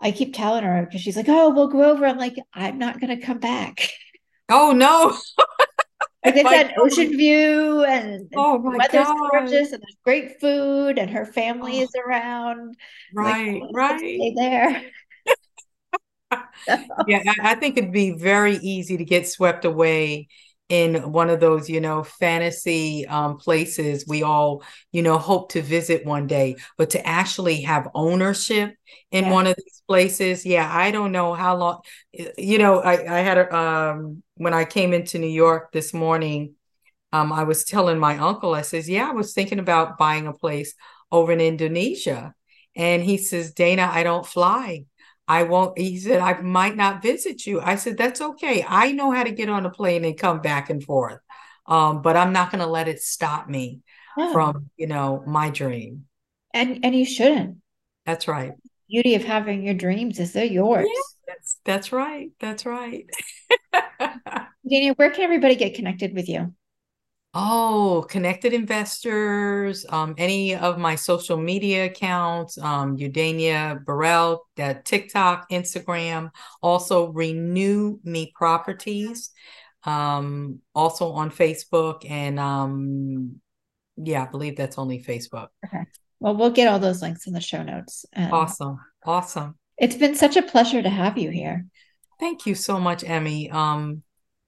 I 0.00 0.10
keep 0.10 0.34
telling 0.34 0.64
her 0.64 0.84
because 0.84 1.00
she's 1.00 1.16
like, 1.16 1.28
"Oh, 1.28 1.50
we'll 1.50 1.68
go 1.68 1.84
over." 1.84 2.04
I'm 2.04 2.18
like, 2.18 2.36
"I'm 2.52 2.78
not 2.78 3.00
going 3.00 3.18
to 3.18 3.24
come 3.24 3.38
back." 3.38 3.88
Oh 4.48 4.72
no! 4.72 5.16
like 6.24 6.34
they've 6.34 6.44
got 6.44 6.78
ocean 6.78 7.16
view 7.16 7.84
and 7.84 8.28
oh 8.36 8.58
my 8.58 8.76
weather's 8.76 9.06
God. 9.06 9.16
gorgeous 9.30 9.72
and 9.72 9.82
there's 9.82 9.96
great 10.04 10.40
food 10.40 10.98
and 10.98 11.10
her 11.10 11.26
family 11.26 11.80
oh. 11.80 11.82
is 11.82 11.90
around. 12.06 12.74
Right, 13.14 13.60
like, 13.60 13.70
right. 13.72 13.98
Stay 13.98 14.34
there. 14.36 14.82
yeah, 17.06 17.22
I, 17.26 17.34
I 17.42 17.54
think 17.54 17.76
it'd 17.76 17.92
be 17.92 18.10
very 18.10 18.56
easy 18.56 18.96
to 18.96 19.04
get 19.04 19.28
swept 19.28 19.64
away 19.64 20.28
in 20.68 21.12
one 21.12 21.30
of 21.30 21.38
those 21.38 21.70
you 21.70 21.80
know 21.80 22.02
fantasy 22.02 23.06
um, 23.06 23.36
places 23.36 24.04
we 24.08 24.22
all 24.22 24.62
you 24.90 25.02
know 25.02 25.18
hope 25.18 25.52
to 25.52 25.62
visit 25.62 26.04
one 26.04 26.26
day. 26.26 26.56
But 26.76 26.90
to 26.90 27.06
actually 27.06 27.62
have 27.62 27.88
ownership 27.94 28.74
in 29.10 29.24
yeah. 29.24 29.32
one 29.32 29.46
of 29.46 29.56
these 29.56 29.82
places 29.86 30.44
yeah 30.44 30.68
i 30.72 30.90
don't 30.90 31.12
know 31.12 31.32
how 31.32 31.56
long 31.56 31.80
you 32.36 32.58
know 32.58 32.80
i, 32.80 32.92
I 33.18 33.20
had 33.20 33.38
a 33.38 33.56
um, 33.56 34.22
when 34.36 34.52
i 34.52 34.64
came 34.64 34.92
into 34.92 35.18
new 35.18 35.26
york 35.28 35.72
this 35.72 35.94
morning 35.94 36.54
um, 37.12 37.32
i 37.32 37.44
was 37.44 37.64
telling 37.64 37.98
my 37.98 38.18
uncle 38.18 38.54
i 38.54 38.62
says 38.62 38.88
yeah 38.88 39.08
i 39.08 39.12
was 39.12 39.32
thinking 39.32 39.58
about 39.58 39.98
buying 39.98 40.26
a 40.26 40.32
place 40.32 40.74
over 41.12 41.32
in 41.32 41.40
indonesia. 41.40 42.34
And 42.74 43.02
he 43.02 43.16
says 43.16 43.52
dana 43.52 43.88
i 43.92 44.02
don't 44.02 44.26
fly 44.26 44.84
I 45.28 45.42
won't. 45.42 45.76
He 45.78 45.98
said, 45.98 46.20
I 46.20 46.40
might 46.40 46.76
not 46.76 47.02
visit 47.02 47.46
you. 47.46 47.60
I 47.60 47.76
said, 47.76 47.96
that's 47.96 48.20
okay. 48.20 48.64
I 48.66 48.92
know 48.92 49.10
how 49.10 49.24
to 49.24 49.32
get 49.32 49.48
on 49.48 49.66
a 49.66 49.70
plane 49.70 50.04
and 50.04 50.16
come 50.16 50.40
back 50.40 50.70
and 50.70 50.82
forth. 50.82 51.18
Um, 51.66 52.00
but 52.02 52.16
I'm 52.16 52.32
not 52.32 52.52
going 52.52 52.62
to 52.62 52.70
let 52.70 52.86
it 52.86 53.00
stop 53.00 53.48
me 53.48 53.80
no. 54.16 54.32
from, 54.32 54.70
you 54.76 54.86
know, 54.86 55.24
my 55.26 55.50
dream. 55.50 56.04
And 56.54 56.84
and 56.84 56.94
you 56.94 57.04
shouldn't. 57.04 57.58
That's 58.06 58.28
right. 58.28 58.52
Beauty 58.88 59.16
of 59.16 59.24
having 59.24 59.64
your 59.64 59.74
dreams 59.74 60.20
is 60.20 60.32
they're 60.32 60.44
yours. 60.44 60.86
Yeah, 60.88 61.02
that's 61.26 61.58
that's 61.64 61.92
right. 61.92 62.30
That's 62.38 62.64
right. 62.64 63.06
Daniel, 64.70 64.94
where 64.94 65.10
can 65.10 65.22
everybody 65.22 65.56
get 65.56 65.74
connected 65.74 66.14
with 66.14 66.28
you? 66.28 66.54
Oh, 67.38 68.06
connected 68.08 68.54
investors, 68.54 69.84
um, 69.90 70.14
any 70.16 70.54
of 70.54 70.78
my 70.78 70.94
social 70.94 71.36
media 71.36 71.84
accounts, 71.84 72.56
um, 72.56 72.96
Eudania 72.96 73.84
Burrell, 73.84 74.46
that 74.56 74.86
TikTok, 74.86 75.50
Instagram, 75.50 76.30
also 76.62 77.08
Renew 77.08 77.98
Me 78.02 78.32
Properties, 78.34 79.32
um, 79.84 80.60
also 80.74 81.12
on 81.12 81.30
Facebook, 81.30 82.08
and 82.08 82.40
um, 82.40 83.38
yeah, 83.98 84.22
I 84.22 84.30
believe 84.30 84.56
that's 84.56 84.78
only 84.78 85.04
Facebook. 85.04 85.48
Okay. 85.66 85.84
Well, 86.20 86.36
we'll 86.36 86.48
get 86.48 86.68
all 86.68 86.78
those 86.78 87.02
links 87.02 87.26
in 87.26 87.34
the 87.34 87.42
show 87.42 87.62
notes. 87.62 88.06
awesome. 88.16 88.78
Awesome. 89.04 89.58
It's 89.76 89.96
been 89.96 90.14
such 90.14 90.36
a 90.36 90.42
pleasure 90.42 90.82
to 90.82 90.88
have 90.88 91.18
you 91.18 91.28
here. 91.28 91.66
Thank 92.18 92.46
you 92.46 92.54
so 92.54 92.80
much, 92.80 93.04
Emmy. 93.04 93.50
Um, 93.50 94.02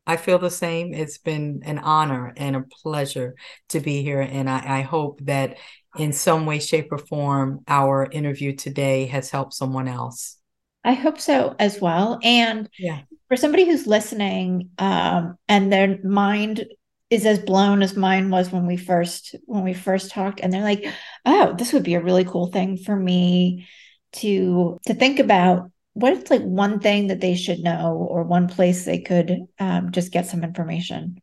I 0.09 0.17
feel 0.17 0.39
the 0.39 0.51
same. 0.51 0.95
It's 0.95 1.19
been 1.19 1.61
an 1.67 1.79
honor 1.79 2.33
and 2.35 2.57
a 2.57 2.65
pleasure 2.83 3.37
to 3.69 3.81
be 3.81 4.03
here. 4.03 4.23
And 4.23 4.49
I, 4.49 4.79
I, 4.79 4.81
hope 4.81 5.21
that 5.25 5.59
in 5.99 6.15
some 6.15 6.47
way, 6.47 6.61
shape, 6.61 6.91
or 6.91 6.97
form, 6.97 7.61
our 7.69 8.09
interview 8.11 8.57
today 8.57 9.05
has 9.07 9.31
helped 9.31 9.53
someone 9.53 9.87
else. 9.87 10.39
I 10.83 10.95
hope 10.95 11.21
so 11.21 11.55
as 11.59 11.79
well. 11.79 12.19
And 12.23 12.71
yeah. 12.79 13.03
for 13.29 13.37
somebody 13.37 13.67
who's 13.67 13.87
listening 13.87 14.71
um, 14.79 15.37
and 15.47 15.71
their 15.71 15.99
mind 16.03 16.65
is 17.11 17.27
as 17.27 17.39
blown 17.39 17.83
as 17.83 17.95
mine 17.95 18.31
was 18.31 18.51
when 18.51 18.67
we 18.67 18.79
first 18.79 19.35
when 19.45 19.65
we 19.65 19.73
first 19.73 20.11
talked 20.11 20.41
and 20.41 20.53
they're 20.53 20.61
like 20.61 20.85
oh 21.25 21.55
this 21.57 21.73
would 21.73 21.83
be 21.83 21.95
a 21.95 22.03
really 22.03 22.25
cool 22.25 22.49
thing 22.49 22.77
for 22.77 22.95
me 22.95 23.67
to 24.13 24.79
to 24.87 24.93
think 24.93 25.19
about 25.19 25.71
what's 25.99 26.31
like 26.31 26.43
one 26.43 26.81
thing 26.81 27.09
that 27.09 27.21
they 27.21 27.35
should 27.35 27.61
know 27.61 28.07
or 28.09 28.23
one 28.23 28.49
place 28.49 28.85
they 28.85 29.01
could 29.01 29.47
um, 29.59 29.91
just 29.91 30.13
get 30.13 30.27
some 30.27 30.45
information? 30.45 31.21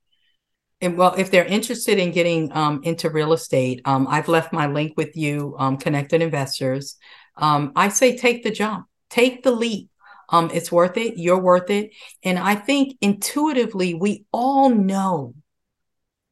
And 0.82 0.98
well 0.98 1.14
if 1.18 1.32
they're 1.32 1.46
interested 1.46 1.98
in 1.98 2.12
getting 2.12 2.52
um, 2.52 2.82
into 2.84 3.10
real 3.10 3.34
estate 3.34 3.82
um, 3.86 4.08
i've 4.10 4.28
left 4.28 4.52
my 4.52 4.68
link 4.68 4.94
with 4.98 5.16
you 5.16 5.56
um, 5.58 5.78
connected 5.78 6.22
investors. 6.22 6.98
Um, 7.38 7.72
i 7.76 7.90
say 7.90 8.18
take 8.18 8.44
the 8.44 8.52
jump 8.52 8.88
take 9.10 9.44
the 9.44 9.52
leap. 9.52 9.90
Um, 10.30 10.50
it's 10.52 10.72
worth 10.72 10.98
it. 10.98 11.18
You're 11.18 11.40
worth 11.40 11.70
it. 11.70 11.92
And 12.24 12.38
i 12.38 12.56
think 12.56 12.98
intuitively 13.02 13.94
we 13.94 14.26
all 14.32 14.70
know 14.70 15.34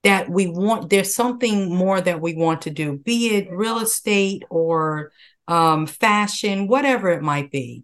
that 0.03 0.29
we 0.29 0.47
want 0.47 0.89
there's 0.89 1.15
something 1.15 1.73
more 1.73 2.01
that 2.01 2.19
we 2.19 2.33
want 2.35 2.63
to 2.63 2.69
do 2.69 2.97
be 2.97 3.35
it 3.35 3.49
real 3.51 3.79
estate 3.79 4.43
or 4.49 5.11
fashion 5.87 6.67
whatever 6.67 7.09
it 7.09 7.21
might 7.21 7.51
be 7.51 7.83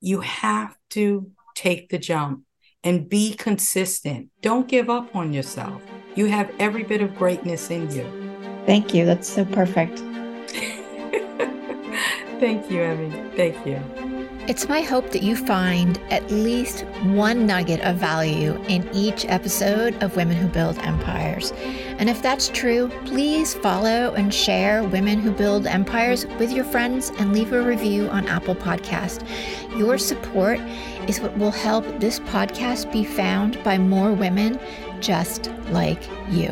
you 0.00 0.20
have 0.20 0.76
to 0.90 1.30
take 1.54 1.88
the 1.88 1.98
jump 1.98 2.42
and 2.84 3.08
be 3.08 3.34
consistent. 3.34 4.30
Don't 4.40 4.68
give 4.68 4.88
up 4.88 5.14
on 5.14 5.32
yourself. 5.32 5.82
You 6.14 6.26
have 6.26 6.50
every 6.58 6.84
bit 6.84 7.00
of 7.00 7.16
greatness 7.16 7.70
in 7.70 7.90
you. 7.90 8.06
Thank 8.66 8.94
you. 8.94 9.04
That's 9.04 9.28
so 9.28 9.44
perfect. 9.44 9.98
Thank 12.40 12.70
you, 12.70 12.82
Emmy. 12.82 13.10
Thank 13.36 13.66
you. 13.66 14.07
It's 14.48 14.66
my 14.66 14.80
hope 14.80 15.10
that 15.10 15.22
you 15.22 15.36
find 15.36 16.00
at 16.08 16.30
least 16.30 16.86
one 17.04 17.46
nugget 17.46 17.82
of 17.82 17.96
value 17.96 18.58
in 18.66 18.88
each 18.94 19.26
episode 19.26 20.02
of 20.02 20.16
Women 20.16 20.38
Who 20.38 20.48
Build 20.48 20.78
Empires. 20.78 21.52
And 21.98 22.08
if 22.08 22.22
that's 22.22 22.48
true, 22.48 22.90
please 23.04 23.52
follow 23.52 24.14
and 24.14 24.32
share 24.32 24.84
Women 24.84 25.20
Who 25.20 25.32
Build 25.32 25.66
Empires 25.66 26.24
with 26.38 26.50
your 26.50 26.64
friends 26.64 27.12
and 27.18 27.34
leave 27.34 27.52
a 27.52 27.60
review 27.60 28.08
on 28.08 28.26
Apple 28.26 28.54
Podcast. 28.54 29.22
Your 29.78 29.98
support 29.98 30.60
is 31.06 31.20
what 31.20 31.36
will 31.36 31.50
help 31.50 31.84
this 32.00 32.18
podcast 32.20 32.90
be 32.90 33.04
found 33.04 33.62
by 33.62 33.76
more 33.76 34.14
women 34.14 34.58
just 35.00 35.50
like 35.68 36.08
you. 36.30 36.48